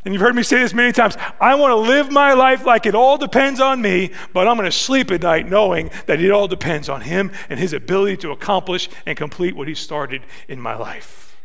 And 0.04 0.12
you've 0.12 0.20
heard 0.20 0.37
me 0.37 0.42
say 0.42 0.59
this 0.59 0.74
many 0.74 0.92
times. 0.92 1.16
I 1.40 1.54
want 1.54 1.70
to 1.70 1.76
live 1.76 2.12
my 2.12 2.35
life 2.35 2.66
like 2.66 2.85
it 2.85 2.94
all 2.94 3.16
depends 3.16 3.59
on 3.59 3.80
me, 3.80 4.12
but 4.35 4.46
I'm 4.46 4.59
going 4.59 4.70
to 4.70 4.76
sleep 4.76 5.11
at 5.11 5.22
night 5.22 5.48
knowing 5.48 5.90
that 6.04 6.20
it 6.20 6.30
all 6.30 6.46
depends 6.46 6.90
on 6.90 7.00
Him 7.00 7.32
and 7.48 7.59
His 7.59 7.72
ability 7.72 8.18
to 8.18 8.32
accomplish 8.32 8.90
and 9.06 9.16
complete 9.16 9.56
what 9.56 9.66
He 9.66 9.74
started 9.74 10.20
in 10.46 10.61
my 10.61 10.76
life. 10.76 11.38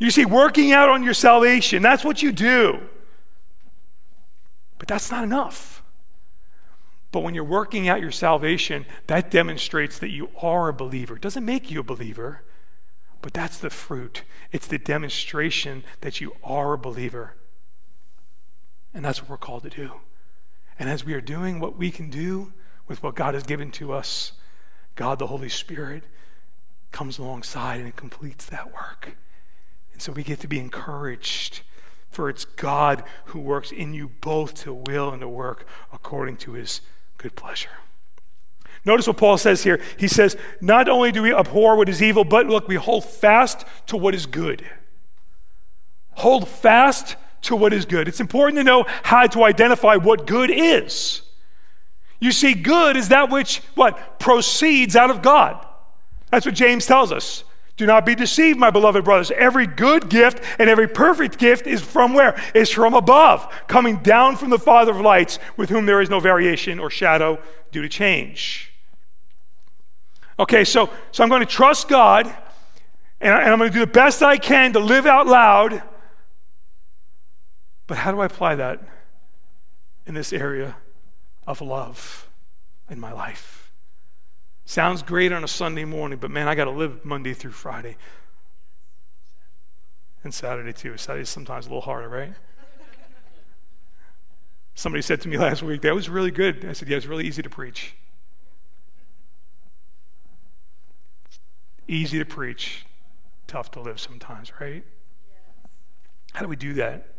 You 0.00 0.10
see, 0.10 0.24
working 0.24 0.72
out 0.72 0.88
on 0.88 1.04
your 1.04 1.14
salvation, 1.14 1.82
that's 1.82 2.04
what 2.04 2.20
you 2.20 2.32
do. 2.32 2.80
But 4.78 4.88
that's 4.88 5.12
not 5.12 5.22
enough. 5.22 5.77
But 7.10 7.20
when 7.20 7.34
you're 7.34 7.44
working 7.44 7.88
out 7.88 8.00
your 8.00 8.10
salvation, 8.10 8.84
that 9.06 9.30
demonstrates 9.30 9.98
that 9.98 10.10
you 10.10 10.28
are 10.42 10.68
a 10.68 10.74
believer. 10.74 11.16
It 11.16 11.22
doesn't 11.22 11.44
make 11.44 11.70
you 11.70 11.80
a 11.80 11.84
believer, 11.84 12.42
but 13.22 13.32
that's 13.32 13.58
the 13.58 13.70
fruit. 13.70 14.24
It's 14.52 14.66
the 14.66 14.78
demonstration 14.78 15.84
that 16.02 16.20
you 16.20 16.36
are 16.44 16.74
a 16.74 16.78
believer. 16.78 17.34
And 18.92 19.04
that's 19.04 19.22
what 19.22 19.30
we're 19.30 19.38
called 19.38 19.62
to 19.62 19.70
do. 19.70 19.92
And 20.78 20.88
as 20.88 21.04
we 21.04 21.14
are 21.14 21.20
doing 21.20 21.60
what 21.60 21.76
we 21.76 21.90
can 21.90 22.10
do 22.10 22.52
with 22.86 23.02
what 23.02 23.14
God 23.14 23.34
has 23.34 23.42
given 23.42 23.70
to 23.72 23.92
us, 23.92 24.32
God 24.94 25.18
the 25.18 25.26
Holy 25.28 25.48
Spirit 25.48 26.04
comes 26.92 27.18
alongside 27.18 27.80
and 27.80 27.94
completes 27.96 28.46
that 28.46 28.72
work. 28.72 29.16
And 29.92 30.02
so 30.02 30.12
we 30.12 30.22
get 30.22 30.40
to 30.40 30.48
be 30.48 30.58
encouraged, 30.58 31.62
for 32.10 32.28
it's 32.28 32.44
God 32.44 33.02
who 33.26 33.40
works 33.40 33.72
in 33.72 33.94
you 33.94 34.08
both 34.20 34.54
to 34.62 34.72
will 34.72 35.10
and 35.10 35.20
to 35.20 35.28
work 35.28 35.66
according 35.92 36.36
to 36.38 36.52
his 36.52 36.80
good 37.18 37.36
pleasure. 37.36 37.68
Notice 38.84 39.06
what 39.06 39.18
Paul 39.18 39.36
says 39.36 39.64
here. 39.64 39.80
He 39.98 40.08
says, 40.08 40.36
Not 40.60 40.88
only 40.88 41.12
do 41.12 41.22
we 41.22 41.34
abhor 41.34 41.76
what 41.76 41.88
is 41.88 42.02
evil, 42.02 42.24
but 42.24 42.46
look, 42.46 42.68
we 42.68 42.76
hold 42.76 43.04
fast 43.04 43.66
to 43.86 43.96
what 43.96 44.14
is 44.14 44.24
good. 44.24 44.64
Hold 46.12 46.48
fast 46.48 47.16
to 47.42 47.54
what 47.54 47.72
is 47.72 47.84
good. 47.84 48.08
It's 48.08 48.20
important 48.20 48.58
to 48.58 48.64
know 48.64 48.86
how 49.02 49.26
to 49.26 49.44
identify 49.44 49.96
what 49.96 50.26
good 50.26 50.50
is. 50.50 51.22
You 52.20 52.32
see, 52.32 52.54
good 52.54 52.96
is 52.96 53.08
that 53.10 53.30
which, 53.30 53.58
what, 53.74 54.18
proceeds 54.18 54.96
out 54.96 55.10
of 55.10 55.22
God. 55.22 55.64
That's 56.30 56.46
what 56.46 56.54
James 56.54 56.86
tells 56.86 57.12
us. 57.12 57.44
Do 57.78 57.86
not 57.86 58.04
be 58.04 58.16
deceived, 58.16 58.58
my 58.58 58.70
beloved 58.70 59.04
brothers. 59.04 59.30
Every 59.30 59.66
good 59.66 60.10
gift 60.10 60.42
and 60.58 60.68
every 60.68 60.88
perfect 60.88 61.38
gift 61.38 61.68
is 61.68 61.80
from 61.80 62.12
where? 62.12 62.38
Is 62.52 62.70
from 62.70 62.92
above, 62.92 63.48
coming 63.68 63.98
down 63.98 64.36
from 64.36 64.50
the 64.50 64.58
Father 64.58 64.90
of 64.90 65.00
lights, 65.00 65.38
with 65.56 65.70
whom 65.70 65.86
there 65.86 66.02
is 66.02 66.10
no 66.10 66.18
variation 66.18 66.80
or 66.80 66.90
shadow 66.90 67.40
due 67.70 67.80
to 67.80 67.88
change. 67.88 68.74
Okay, 70.40 70.64
so, 70.64 70.90
so 71.12 71.22
I'm 71.22 71.28
going 71.28 71.40
to 71.40 71.46
trust 71.46 71.88
God, 71.88 72.26
and, 73.20 73.32
I, 73.32 73.42
and 73.42 73.52
I'm 73.52 73.58
going 73.58 73.70
to 73.70 73.74
do 73.74 73.84
the 73.84 73.86
best 73.86 74.24
I 74.24 74.38
can 74.38 74.72
to 74.72 74.80
live 74.80 75.06
out 75.06 75.28
loud. 75.28 75.80
But 77.86 77.98
how 77.98 78.10
do 78.10 78.18
I 78.18 78.26
apply 78.26 78.56
that 78.56 78.80
in 80.04 80.14
this 80.14 80.32
area 80.32 80.76
of 81.46 81.60
love 81.60 82.28
in 82.90 82.98
my 82.98 83.12
life? 83.12 83.67
Sounds 84.68 85.02
great 85.02 85.32
on 85.32 85.42
a 85.44 85.48
Sunday 85.48 85.86
morning, 85.86 86.18
but 86.18 86.30
man, 86.30 86.46
I 86.46 86.54
got 86.54 86.66
to 86.66 86.70
live 86.70 87.02
Monday 87.02 87.32
through 87.32 87.52
Friday. 87.52 87.96
And 90.22 90.34
Saturday 90.34 90.74
too. 90.74 90.98
Saturday's 90.98 91.30
sometimes 91.30 91.64
a 91.64 91.70
little 91.70 91.80
harder, 91.80 92.06
right? 92.06 92.34
Somebody 94.74 95.00
said 95.00 95.22
to 95.22 95.28
me 95.28 95.38
last 95.38 95.62
week, 95.62 95.80
that 95.80 95.94
was 95.94 96.10
really 96.10 96.30
good. 96.30 96.66
I 96.66 96.74
said, 96.74 96.86
yeah, 96.86 96.98
it's 96.98 97.06
really 97.06 97.26
easy 97.26 97.40
to 97.40 97.48
preach. 97.48 97.94
Easy 101.88 102.18
to 102.18 102.26
preach, 102.26 102.84
tough 103.46 103.70
to 103.70 103.80
live 103.80 103.98
sometimes, 103.98 104.52
right? 104.60 104.84
How 106.34 106.42
do 106.42 106.48
we 106.48 106.56
do 106.56 106.74
that? 106.74 107.14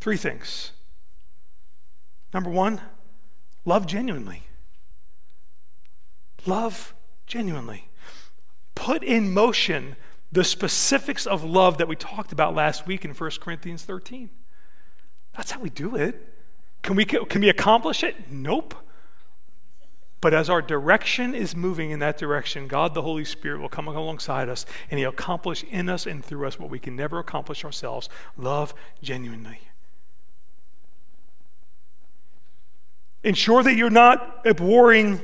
Three 0.00 0.16
things. 0.16 0.72
Number 2.32 2.48
one, 2.48 2.80
love 3.66 3.86
genuinely. 3.86 4.44
Love 6.46 6.94
genuinely. 7.26 7.88
Put 8.74 9.02
in 9.02 9.32
motion 9.32 9.96
the 10.30 10.44
specifics 10.44 11.26
of 11.26 11.44
love 11.44 11.78
that 11.78 11.88
we 11.88 11.96
talked 11.96 12.32
about 12.32 12.54
last 12.54 12.86
week 12.86 13.04
in 13.04 13.12
1 13.12 13.30
Corinthians 13.40 13.82
13. 13.82 14.30
That's 15.36 15.50
how 15.50 15.60
we 15.60 15.70
do 15.70 15.96
it. 15.96 16.34
Can 16.82 16.96
we, 16.96 17.04
can 17.04 17.40
we 17.40 17.48
accomplish 17.48 18.02
it? 18.02 18.30
Nope. 18.30 18.74
But 20.20 20.34
as 20.34 20.48
our 20.48 20.62
direction 20.62 21.34
is 21.34 21.54
moving 21.54 21.90
in 21.90 21.98
that 22.00 22.16
direction, 22.16 22.68
God 22.68 22.94
the 22.94 23.02
Holy 23.02 23.24
Spirit 23.24 23.60
will 23.60 23.68
come 23.68 23.86
alongside 23.86 24.48
us 24.48 24.64
and 24.90 24.98
He'll 24.98 25.10
accomplish 25.10 25.62
in 25.64 25.88
us 25.88 26.06
and 26.06 26.24
through 26.24 26.46
us 26.46 26.58
what 26.58 26.70
we 26.70 26.78
can 26.78 26.96
never 26.96 27.18
accomplish 27.18 27.64
ourselves 27.64 28.08
love 28.36 28.74
genuinely. 29.02 29.60
Ensure 33.22 33.62
that 33.62 33.74
you're 33.74 33.90
not 33.90 34.46
abhorring 34.46 35.20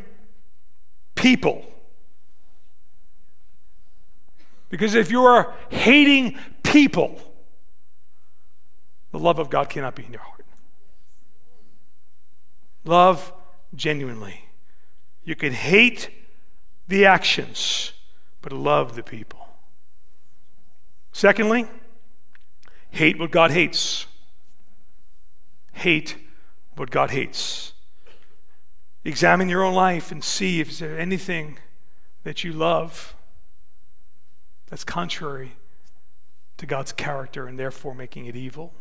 people. 1.22 1.64
Because 4.68 4.96
if 4.96 5.10
you 5.10 5.22
are 5.24 5.54
hating 5.70 6.36
people, 6.64 7.20
the 9.12 9.18
love 9.18 9.38
of 9.38 9.48
God 9.48 9.68
cannot 9.68 9.94
be 9.94 10.04
in 10.04 10.12
your 10.12 10.20
heart. 10.22 10.44
Love 12.84 13.32
genuinely. 13.74 14.46
You 15.22 15.36
can 15.36 15.52
hate 15.52 16.10
the 16.88 17.06
actions, 17.06 17.92
but 18.40 18.52
love 18.52 18.96
the 18.96 19.04
people. 19.04 19.46
Secondly, 21.12 21.66
hate 22.90 23.16
what 23.18 23.30
God 23.30 23.52
hates. 23.52 24.06
Hate 25.72 26.16
what 26.74 26.90
God 26.90 27.12
hates. 27.12 27.71
Examine 29.04 29.48
your 29.48 29.64
own 29.64 29.74
life 29.74 30.12
and 30.12 30.22
see 30.22 30.60
if 30.60 30.78
there's 30.78 30.98
anything 30.98 31.58
that 32.22 32.44
you 32.44 32.52
love 32.52 33.14
that's 34.68 34.84
contrary 34.84 35.56
to 36.56 36.66
God's 36.66 36.92
character 36.92 37.46
and 37.46 37.58
therefore 37.58 37.94
making 37.94 38.26
it 38.26 38.36
evil. 38.36 38.72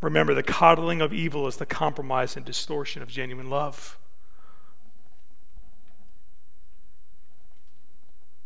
Remember, 0.00 0.34
the 0.34 0.42
coddling 0.42 1.00
of 1.00 1.12
evil 1.12 1.46
is 1.46 1.56
the 1.56 1.66
compromise 1.66 2.36
and 2.36 2.44
distortion 2.44 3.02
of 3.02 3.08
genuine 3.08 3.48
love. 3.48 3.98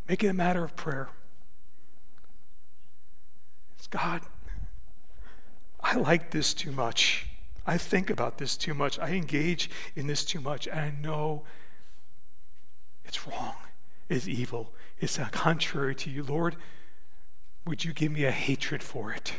Make 0.09 0.23
it 0.23 0.29
a 0.29 0.35
matter 0.35 0.63
of 0.63 0.77
prayer. 0.77 1.09
It's 3.79 3.87
God, 3.87 4.23
I 5.83 5.97
like 5.97 6.31
this 6.31 6.53
too 6.53 6.73
much. 6.73 7.27
I 7.67 7.79
think 7.79 8.11
about 8.11 8.39
this 8.39 8.57
too 8.57 8.75
much. 8.75 8.99
I 8.99 9.11
engage 9.11 9.71
in 9.97 10.07
this 10.07 10.25
too 10.25 10.41
much. 10.41 10.67
And 10.67 10.81
I 10.81 10.91
know 10.91 11.45
it's 13.05 13.27
wrong, 13.27 13.55
it's 14.09 14.29
evil, 14.29 14.73
it's 15.01 15.19
contrary 15.31 15.95
to 15.97 16.11
you. 16.11 16.23
Lord, 16.23 16.57
would 17.67 17.85
you 17.85 17.93
give 17.93 18.13
me 18.13 18.25
a 18.25 18.31
hatred 18.31 18.83
for 18.83 19.13
it? 19.13 19.33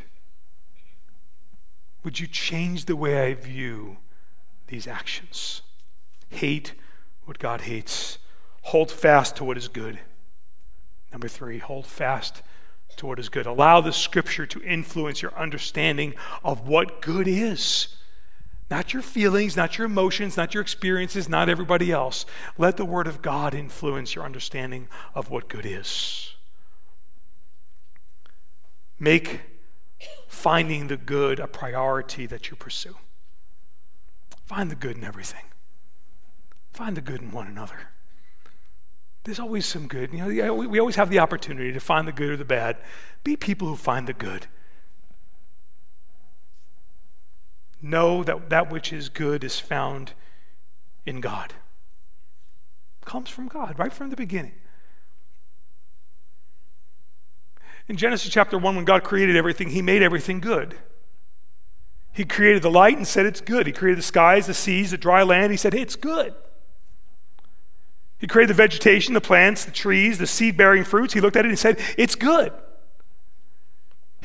Would 2.04 2.20
you 2.20 2.28
change 2.28 2.86
the 2.86 2.96
way 2.96 3.30
I 3.30 3.34
view 3.34 3.98
these 4.68 4.88
actions? 4.88 5.62
Hate 6.30 6.74
what 7.26 7.40
God 7.40 7.62
hates. 7.62 8.18
Hold 8.64 8.92
fast 8.92 9.36
to 9.38 9.44
what 9.44 9.58
is 9.58 9.68
good. 9.68 10.00
Number 11.12 11.28
three, 11.28 11.60
hold 11.60 11.86
fast 11.86 12.42
to 12.98 13.06
what 13.06 13.20
is 13.20 13.30
good. 13.30 13.46
Allow 13.46 13.82
the 13.82 13.94
scripture 13.94 14.46
to 14.48 14.62
influence 14.62 15.22
your 15.22 15.34
understanding 15.36 16.14
of 16.44 16.68
what 16.68 17.02
good 17.02 17.28
is. 17.28 17.96
Not 18.70 18.94
your 18.94 19.04
feelings, 19.04 19.56
not 19.56 19.78
your 19.78 19.86
emotions, 19.86 20.38
not 20.38 20.54
your 20.54 20.62
experiences, 20.62 21.30
not 21.30 21.50
everybody 21.50 21.92
else. 21.92 22.26
Let 22.58 22.78
the 22.78 22.86
Word 22.86 23.08
of 23.08 23.22
God 23.22 23.54
influence 23.54 24.16
your 24.16 24.26
understanding 24.26 24.88
of 25.14 25.30
what 25.30 25.48
good 25.48 25.66
is. 25.66 26.34
Make 29.00 29.42
finding 30.28 30.88
the 30.88 30.98
good 30.98 31.40
a 31.40 31.48
priority 31.48 32.26
that 32.26 32.50
you 32.50 32.56
pursue. 32.56 32.96
Find 34.46 34.72
the 34.72 34.76
good 34.76 34.98
in 34.98 35.04
everything, 35.04 35.46
find 36.72 36.98
the 36.98 37.02
good 37.02 37.22
in 37.22 37.32
one 37.32 37.48
another. 37.48 37.90
There's 39.24 39.40
always 39.40 39.66
some 39.66 39.88
good. 39.88 40.14
You 40.14 40.20
know, 40.20 40.54
we 40.54 40.80
always 40.80 40.98
have 40.98 41.10
the 41.10 41.18
opportunity 41.18 41.74
to 41.74 41.80
find 41.80 42.08
the 42.08 42.12
good 42.12 42.30
or 42.30 42.38
the 42.38 42.46
bad. 42.46 42.78
Be 43.24 43.36
people 43.36 43.68
who 43.68 43.76
find 43.76 44.08
the 44.08 44.14
good. 44.14 44.46
Know 47.82 48.24
that 48.24 48.50
that 48.50 48.72
which 48.72 48.92
is 48.92 49.10
good 49.10 49.44
is 49.44 49.60
found 49.60 50.14
in 51.06 51.22
God. 51.22 51.54
Comes 53.04 53.30
from 53.30 53.48
God 53.48 53.78
right 53.78 53.94
from 53.94 54.10
the 54.10 54.16
beginning. 54.16 54.54
In 57.88 57.98
Genesis 57.98 58.32
chapter 58.32 58.58
1, 58.58 58.76
when 58.76 58.86
God 58.86 59.04
created 59.04 59.36
everything, 59.36 59.70
He 59.70 59.82
made 59.84 60.02
everything 60.02 60.40
good. 60.40 60.76
He 62.16 62.24
created 62.24 62.62
the 62.62 62.72
light 62.72 62.96
and 62.96 63.06
said 63.06 63.26
it's 63.26 63.42
good. 63.42 63.68
He 63.68 63.74
created 63.74 63.98
the 63.98 64.04
skies, 64.04 64.48
the 64.48 64.54
seas, 64.54 64.92
the 64.92 64.98
dry 64.98 65.22
land. 65.22 65.52
He 65.52 65.58
said, 65.58 65.74
hey, 65.74 65.82
it's 65.82 65.98
good. 65.98 66.34
He 68.18 68.26
created 68.26 68.52
the 68.52 68.54
vegetation, 68.54 69.14
the 69.14 69.20
plants, 69.20 69.66
the 69.66 69.72
trees, 69.72 70.18
the 70.18 70.26
seed 70.26 70.56
bearing 70.56 70.86
fruits. 70.86 71.14
He 71.14 71.20
looked 71.20 71.36
at 71.36 71.44
it 71.44 71.50
and 71.50 71.60
said, 71.60 71.78
it's 71.98 72.16
good. 72.16 72.54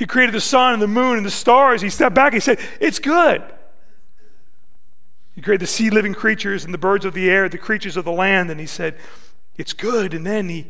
He 0.01 0.07
created 0.07 0.35
the 0.35 0.41
sun 0.41 0.73
and 0.73 0.81
the 0.81 0.89
moon 0.89 1.19
and 1.19 1.27
the 1.27 1.31
stars. 1.31 1.83
He 1.83 1.91
stepped 1.91 2.15
back 2.15 2.33
and 2.33 2.37
he 2.37 2.41
said, 2.41 2.59
It's 2.81 2.99
good. 2.99 3.43
He 5.35 5.43
created 5.43 5.61
the 5.61 5.67
sea 5.67 5.91
living 5.91 6.15
creatures 6.15 6.65
and 6.65 6.73
the 6.73 6.79
birds 6.79 7.05
of 7.05 7.13
the 7.13 7.29
air, 7.29 7.51
the 7.51 7.59
creatures 7.59 7.99
of 7.99 8.07
the 8.07 8.11
land, 8.11 8.51
and 8.51 8.59
he 8.59 8.65
said, 8.65 8.97
It's 9.59 9.75
good. 9.75 10.15
And 10.15 10.27
then 10.27 10.49
he 10.49 10.69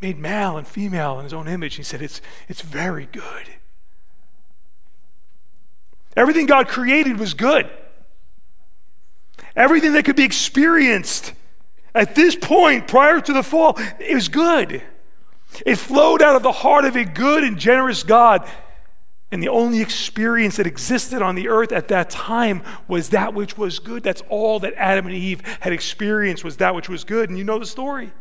made 0.00 0.18
male 0.18 0.56
and 0.56 0.66
female 0.66 1.18
in 1.18 1.24
his 1.24 1.34
own 1.34 1.48
image. 1.48 1.74
He 1.74 1.82
said, 1.82 2.00
It's, 2.00 2.22
it's 2.48 2.62
very 2.62 3.04
good. 3.12 3.46
Everything 6.16 6.46
God 6.46 6.66
created 6.66 7.18
was 7.18 7.34
good. 7.34 7.68
Everything 9.54 9.92
that 9.92 10.06
could 10.06 10.16
be 10.16 10.24
experienced 10.24 11.34
at 11.94 12.14
this 12.14 12.36
point 12.36 12.88
prior 12.88 13.20
to 13.20 13.34
the 13.34 13.42
fall, 13.42 13.74
it 14.00 14.14
was 14.14 14.28
good. 14.30 14.82
It 15.66 15.76
flowed 15.76 16.22
out 16.22 16.36
of 16.36 16.42
the 16.42 16.52
heart 16.52 16.84
of 16.84 16.96
a 16.96 17.04
good 17.04 17.44
and 17.44 17.58
generous 17.58 18.02
God. 18.02 18.48
And 19.30 19.42
the 19.42 19.48
only 19.48 19.80
experience 19.80 20.56
that 20.56 20.66
existed 20.66 21.22
on 21.22 21.34
the 21.34 21.48
earth 21.48 21.72
at 21.72 21.88
that 21.88 22.10
time 22.10 22.62
was 22.86 23.10
that 23.10 23.32
which 23.32 23.56
was 23.56 23.78
good. 23.78 24.02
That's 24.02 24.22
all 24.28 24.60
that 24.60 24.74
Adam 24.76 25.06
and 25.06 25.14
Eve 25.14 25.40
had 25.60 25.72
experienced 25.72 26.44
was 26.44 26.58
that 26.58 26.74
which 26.74 26.88
was 26.88 27.04
good. 27.04 27.30
And 27.30 27.38
you 27.38 27.44
know 27.44 27.58
the 27.58 27.66
story. 27.66 28.12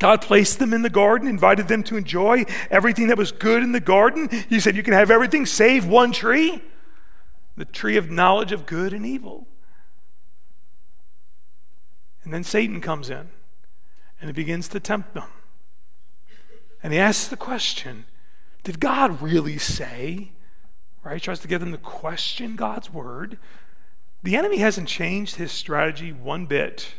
God 0.00 0.20
placed 0.20 0.58
them 0.58 0.72
in 0.72 0.82
the 0.82 0.90
garden, 0.90 1.28
invited 1.28 1.68
them 1.68 1.84
to 1.84 1.96
enjoy 1.96 2.44
everything 2.72 3.06
that 3.06 3.16
was 3.16 3.30
good 3.30 3.62
in 3.62 3.70
the 3.70 3.78
garden. 3.78 4.28
He 4.48 4.58
said, 4.58 4.74
You 4.74 4.82
can 4.82 4.94
have 4.94 5.12
everything 5.12 5.46
save 5.46 5.86
one 5.86 6.10
tree 6.10 6.60
the 7.56 7.64
tree 7.64 7.96
of 7.96 8.10
knowledge 8.10 8.52
of 8.52 8.66
good 8.66 8.92
and 8.92 9.04
evil. 9.04 9.46
And 12.24 12.32
then 12.32 12.44
Satan 12.44 12.80
comes 12.80 13.10
in 13.10 13.30
and 14.20 14.28
he 14.28 14.32
begins 14.32 14.68
to 14.68 14.80
tempt 14.80 15.14
them. 15.14 15.28
And 16.82 16.92
he 16.92 16.98
asks 16.98 17.28
the 17.28 17.36
question 17.36 18.06
Did 18.64 18.80
God 18.80 19.22
really 19.22 19.58
say? 19.58 20.32
Right? 21.04 21.14
He 21.14 21.20
tries 21.20 21.40
to 21.40 21.48
get 21.48 21.58
them 21.58 21.72
to 21.72 21.78
question 21.78 22.56
God's 22.56 22.92
word. 22.92 23.38
The 24.22 24.36
enemy 24.36 24.58
hasn't 24.58 24.88
changed 24.88 25.36
his 25.36 25.50
strategy 25.50 26.12
one 26.12 26.46
bit. 26.46 26.94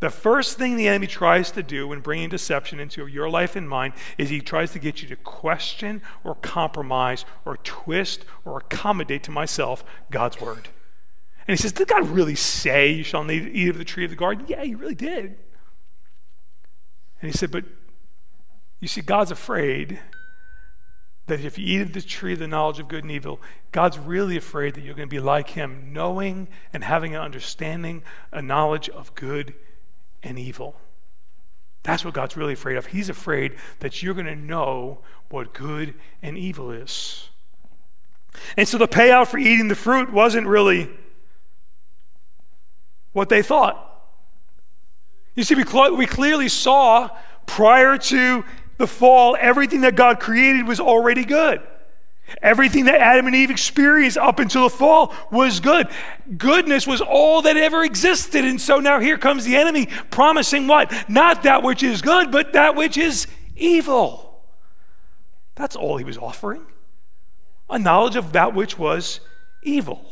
The 0.00 0.10
first 0.10 0.58
thing 0.58 0.76
the 0.76 0.88
enemy 0.88 1.06
tries 1.06 1.50
to 1.52 1.62
do 1.62 1.88
when 1.88 2.00
bringing 2.00 2.28
deception 2.28 2.80
into 2.80 3.06
your 3.06 3.30
life 3.30 3.54
and 3.54 3.68
mine 3.68 3.92
is 4.18 4.28
he 4.28 4.40
tries 4.40 4.72
to 4.72 4.80
get 4.80 5.00
you 5.00 5.08
to 5.08 5.16
question 5.16 6.02
or 6.24 6.34
compromise 6.34 7.24
or 7.44 7.56
twist 7.58 8.24
or 8.44 8.58
accommodate 8.58 9.22
to 9.22 9.30
myself 9.30 9.84
God's 10.10 10.40
word. 10.40 10.68
And 11.46 11.56
he 11.56 11.62
says, 11.62 11.72
Did 11.72 11.88
God 11.88 12.08
really 12.08 12.34
say 12.34 12.90
you 12.90 13.04
shall 13.04 13.30
eat 13.30 13.68
of 13.68 13.78
the 13.78 13.84
tree 13.84 14.04
of 14.04 14.10
the 14.10 14.16
garden? 14.16 14.44
Yeah, 14.48 14.64
he 14.64 14.74
really 14.74 14.94
did. 14.94 15.38
And 17.22 17.30
he 17.30 17.32
said, 17.32 17.50
But 17.50 17.64
you 18.84 18.88
see, 18.88 19.00
God's 19.00 19.30
afraid 19.30 19.98
that 21.26 21.40
if 21.40 21.56
you 21.56 21.64
eat 21.64 21.80
of 21.80 21.94
the 21.94 22.02
tree 22.02 22.34
of 22.34 22.38
the 22.38 22.46
knowledge 22.46 22.78
of 22.78 22.86
good 22.86 23.02
and 23.02 23.10
evil, 23.10 23.40
God's 23.72 23.98
really 23.98 24.36
afraid 24.36 24.74
that 24.74 24.82
you're 24.82 24.92
going 24.94 25.08
to 25.08 25.10
be 25.10 25.20
like 25.20 25.48
him, 25.48 25.88
knowing 25.90 26.48
and 26.70 26.84
having 26.84 27.14
an 27.14 27.22
understanding, 27.22 28.02
a 28.30 28.42
knowledge 28.42 28.90
of 28.90 29.14
good 29.14 29.54
and 30.22 30.38
evil. 30.38 30.76
That's 31.82 32.04
what 32.04 32.12
God's 32.12 32.36
really 32.36 32.52
afraid 32.52 32.76
of. 32.76 32.84
He's 32.84 33.08
afraid 33.08 33.54
that 33.78 34.02
you're 34.02 34.12
going 34.12 34.26
to 34.26 34.36
know 34.36 34.98
what 35.30 35.54
good 35.54 35.94
and 36.20 36.36
evil 36.36 36.70
is. 36.70 37.30
And 38.54 38.68
so 38.68 38.76
the 38.76 38.86
payout 38.86 39.28
for 39.28 39.38
eating 39.38 39.68
the 39.68 39.74
fruit 39.74 40.12
wasn't 40.12 40.46
really 40.46 40.90
what 43.12 43.30
they 43.30 43.40
thought. 43.40 43.80
You 45.34 45.42
see, 45.42 45.54
we, 45.54 45.64
cl- 45.64 45.96
we 45.96 46.04
clearly 46.04 46.50
saw 46.50 47.08
prior 47.46 47.96
to 47.96 48.44
the 48.76 48.86
fall, 48.86 49.36
everything 49.38 49.82
that 49.82 49.96
God 49.96 50.20
created 50.20 50.66
was 50.66 50.80
already 50.80 51.24
good. 51.24 51.62
Everything 52.40 52.86
that 52.86 53.00
Adam 53.00 53.26
and 53.26 53.36
Eve 53.36 53.50
experienced 53.50 54.16
up 54.16 54.38
until 54.38 54.62
the 54.64 54.70
fall 54.70 55.14
was 55.30 55.60
good. 55.60 55.88
Goodness 56.38 56.86
was 56.86 57.00
all 57.02 57.42
that 57.42 57.56
ever 57.56 57.84
existed. 57.84 58.44
And 58.44 58.60
so 58.60 58.80
now 58.80 58.98
here 58.98 59.18
comes 59.18 59.44
the 59.44 59.56
enemy 59.56 59.86
promising 60.10 60.66
what? 60.66 60.92
Not 61.08 61.42
that 61.42 61.62
which 61.62 61.82
is 61.82 62.00
good, 62.00 62.32
but 62.32 62.54
that 62.54 62.76
which 62.76 62.96
is 62.96 63.26
evil. 63.56 64.42
That's 65.54 65.76
all 65.76 65.98
he 65.98 66.04
was 66.04 66.18
offering 66.18 66.66
a 67.70 67.78
knowledge 67.78 68.16
of 68.16 68.32
that 68.32 68.54
which 68.54 68.78
was 68.78 69.20
evil. 69.62 70.04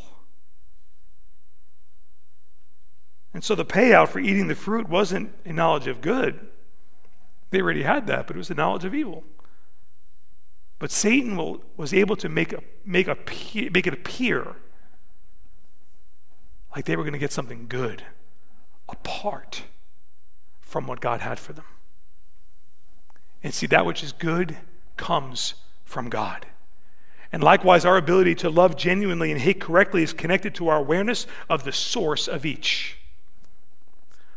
And 3.35 3.43
so 3.43 3.55
the 3.55 3.65
payout 3.65 4.09
for 4.09 4.19
eating 4.19 4.49
the 4.49 4.55
fruit 4.55 4.89
wasn't 4.89 5.33
a 5.45 5.53
knowledge 5.53 5.87
of 5.87 6.01
good, 6.01 6.41
they 7.53 7.61
already 7.61 7.83
had 7.83 8.07
that, 8.09 8.27
but 8.27 8.35
it 8.35 8.39
was 8.39 8.49
the 8.49 8.55
knowledge 8.55 8.85
of 8.85 8.95
evil. 8.95 9.23
But 10.79 10.91
Satan 10.91 11.37
will, 11.37 11.63
was 11.77 11.95
able 11.95 12.17
to 12.17 12.29
make, 12.29 12.53
a, 12.53 12.63
make, 12.85 13.07
a, 13.07 13.17
make 13.71 13.87
it 13.87 13.93
appear 13.93 14.57
like 16.75 16.87
they 16.87 16.97
were 16.97 17.05
going 17.05 17.13
to 17.13 17.19
get 17.19 17.31
something 17.31 17.67
good 17.69 18.03
apart 18.89 19.65
from 20.61 20.87
what 20.87 21.01
God 21.01 21.21
had 21.21 21.39
for 21.39 21.53
them. 21.53 21.67
And 23.43 23.53
see, 23.53 23.67
that 23.67 23.85
which 23.85 24.03
is 24.03 24.13
good 24.13 24.57
comes 24.97 25.55
from 25.85 26.09
God. 26.09 26.47
And 27.31 27.43
likewise, 27.43 27.85
our 27.85 27.97
ability 27.97 28.35
to 28.37 28.51
love 28.51 28.77
genuinely 28.77 29.31
and 29.31 29.41
hate 29.41 29.61
correctly 29.61 30.03
is 30.03 30.13
connected 30.13 30.55
to 30.57 30.69
our 30.69 30.79
awareness 30.79 31.27
of 31.51 31.65
the 31.65 31.73
source 31.73 32.27
of 32.27 32.47
each. 32.47 32.99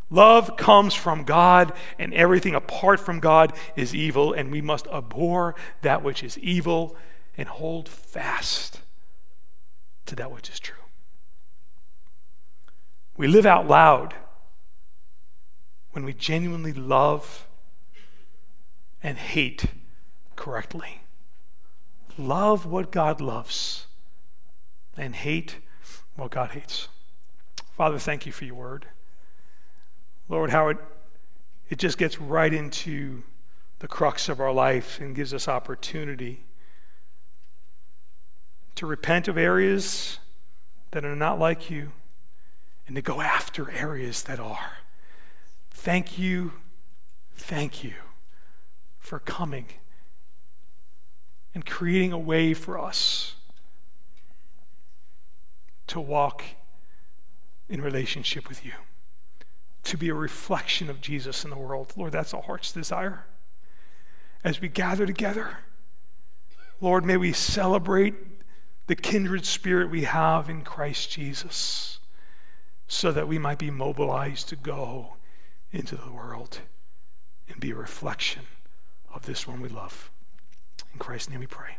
Love 0.09 0.55
comes 0.55 0.93
from 0.93 1.23
God, 1.23 1.73
and 1.97 2.13
everything 2.13 2.53
apart 2.53 2.99
from 2.99 3.19
God 3.19 3.53
is 3.75 3.95
evil, 3.95 4.33
and 4.33 4.51
we 4.51 4.61
must 4.61 4.87
abhor 4.87 5.55
that 5.81 6.03
which 6.03 6.23
is 6.23 6.37
evil 6.39 6.95
and 7.37 7.47
hold 7.47 7.89
fast 7.89 8.81
to 10.05 10.15
that 10.15 10.31
which 10.31 10.49
is 10.49 10.59
true. 10.59 10.75
We 13.17 13.27
live 13.27 13.45
out 13.45 13.67
loud 13.67 14.13
when 15.91 16.03
we 16.03 16.13
genuinely 16.13 16.73
love 16.73 17.47
and 19.01 19.17
hate 19.17 19.65
correctly. 20.35 21.01
Love 22.17 22.65
what 22.65 22.91
God 22.91 23.21
loves 23.21 23.87
and 24.97 25.15
hate 25.15 25.57
what 26.15 26.31
God 26.31 26.51
hates. 26.51 26.87
Father, 27.75 27.97
thank 27.97 28.25
you 28.25 28.31
for 28.31 28.45
your 28.45 28.55
word. 28.55 28.87
Lord, 30.27 30.49
how 30.49 30.69
it 30.69 30.77
it 31.69 31.79
just 31.79 31.97
gets 31.97 32.19
right 32.19 32.53
into 32.53 33.23
the 33.79 33.87
crux 33.87 34.29
of 34.29 34.39
our 34.39 34.51
life 34.51 34.99
and 34.99 35.15
gives 35.15 35.33
us 35.33 35.47
opportunity 35.47 36.43
to 38.75 38.85
repent 38.85 39.27
of 39.27 39.37
areas 39.37 40.19
that 40.91 41.03
are 41.03 41.15
not 41.15 41.39
like 41.39 41.69
you 41.69 41.91
and 42.87 42.95
to 42.95 43.01
go 43.01 43.21
after 43.21 43.71
areas 43.71 44.23
that 44.23 44.39
are. 44.39 44.77
Thank 45.71 46.19
you, 46.19 46.53
thank 47.35 47.83
you 47.83 47.93
for 48.99 49.19
coming 49.19 49.65
and 51.53 51.65
creating 51.65 52.11
a 52.11 52.19
way 52.19 52.53
for 52.53 52.77
us 52.77 53.35
to 55.87 55.99
walk 55.99 56.43
in 57.69 57.81
relationship 57.81 58.47
with 58.49 58.65
you, 58.65 58.73
to 59.85 59.97
be 59.97 60.09
a 60.09 60.13
reflection 60.13 60.89
of 60.89 61.01
Jesus 61.01 61.43
in 61.43 61.49
the 61.49 61.57
world. 61.57 61.93
Lord, 61.95 62.11
that's 62.11 62.33
our 62.33 62.41
heart's 62.41 62.71
desire. 62.71 63.25
As 64.43 64.61
we 64.61 64.67
gather 64.67 65.05
together, 65.05 65.59
Lord, 66.81 67.05
may 67.05 67.17
we 67.17 67.33
celebrate 67.33 68.15
the 68.87 68.95
kindred 68.95 69.45
spirit 69.45 69.89
we 69.89 70.03
have 70.03 70.49
in 70.49 70.63
Christ 70.63 71.09
Jesus 71.11 71.99
so 72.87 73.11
that 73.11 73.27
we 73.27 73.39
might 73.39 73.57
be 73.57 73.71
mobilized 73.71 74.49
to 74.49 74.55
go 74.55 75.15
into 75.71 75.95
the 75.95 76.11
world 76.11 76.59
and 77.47 77.59
be 77.59 77.71
a 77.71 77.75
reflection 77.75 78.43
of 79.13 79.25
this 79.25 79.47
one 79.47 79.61
we 79.61 79.69
love. 79.69 80.11
In 80.93 80.99
Christ's 80.99 81.29
name 81.29 81.39
we 81.39 81.47
pray. 81.47 81.77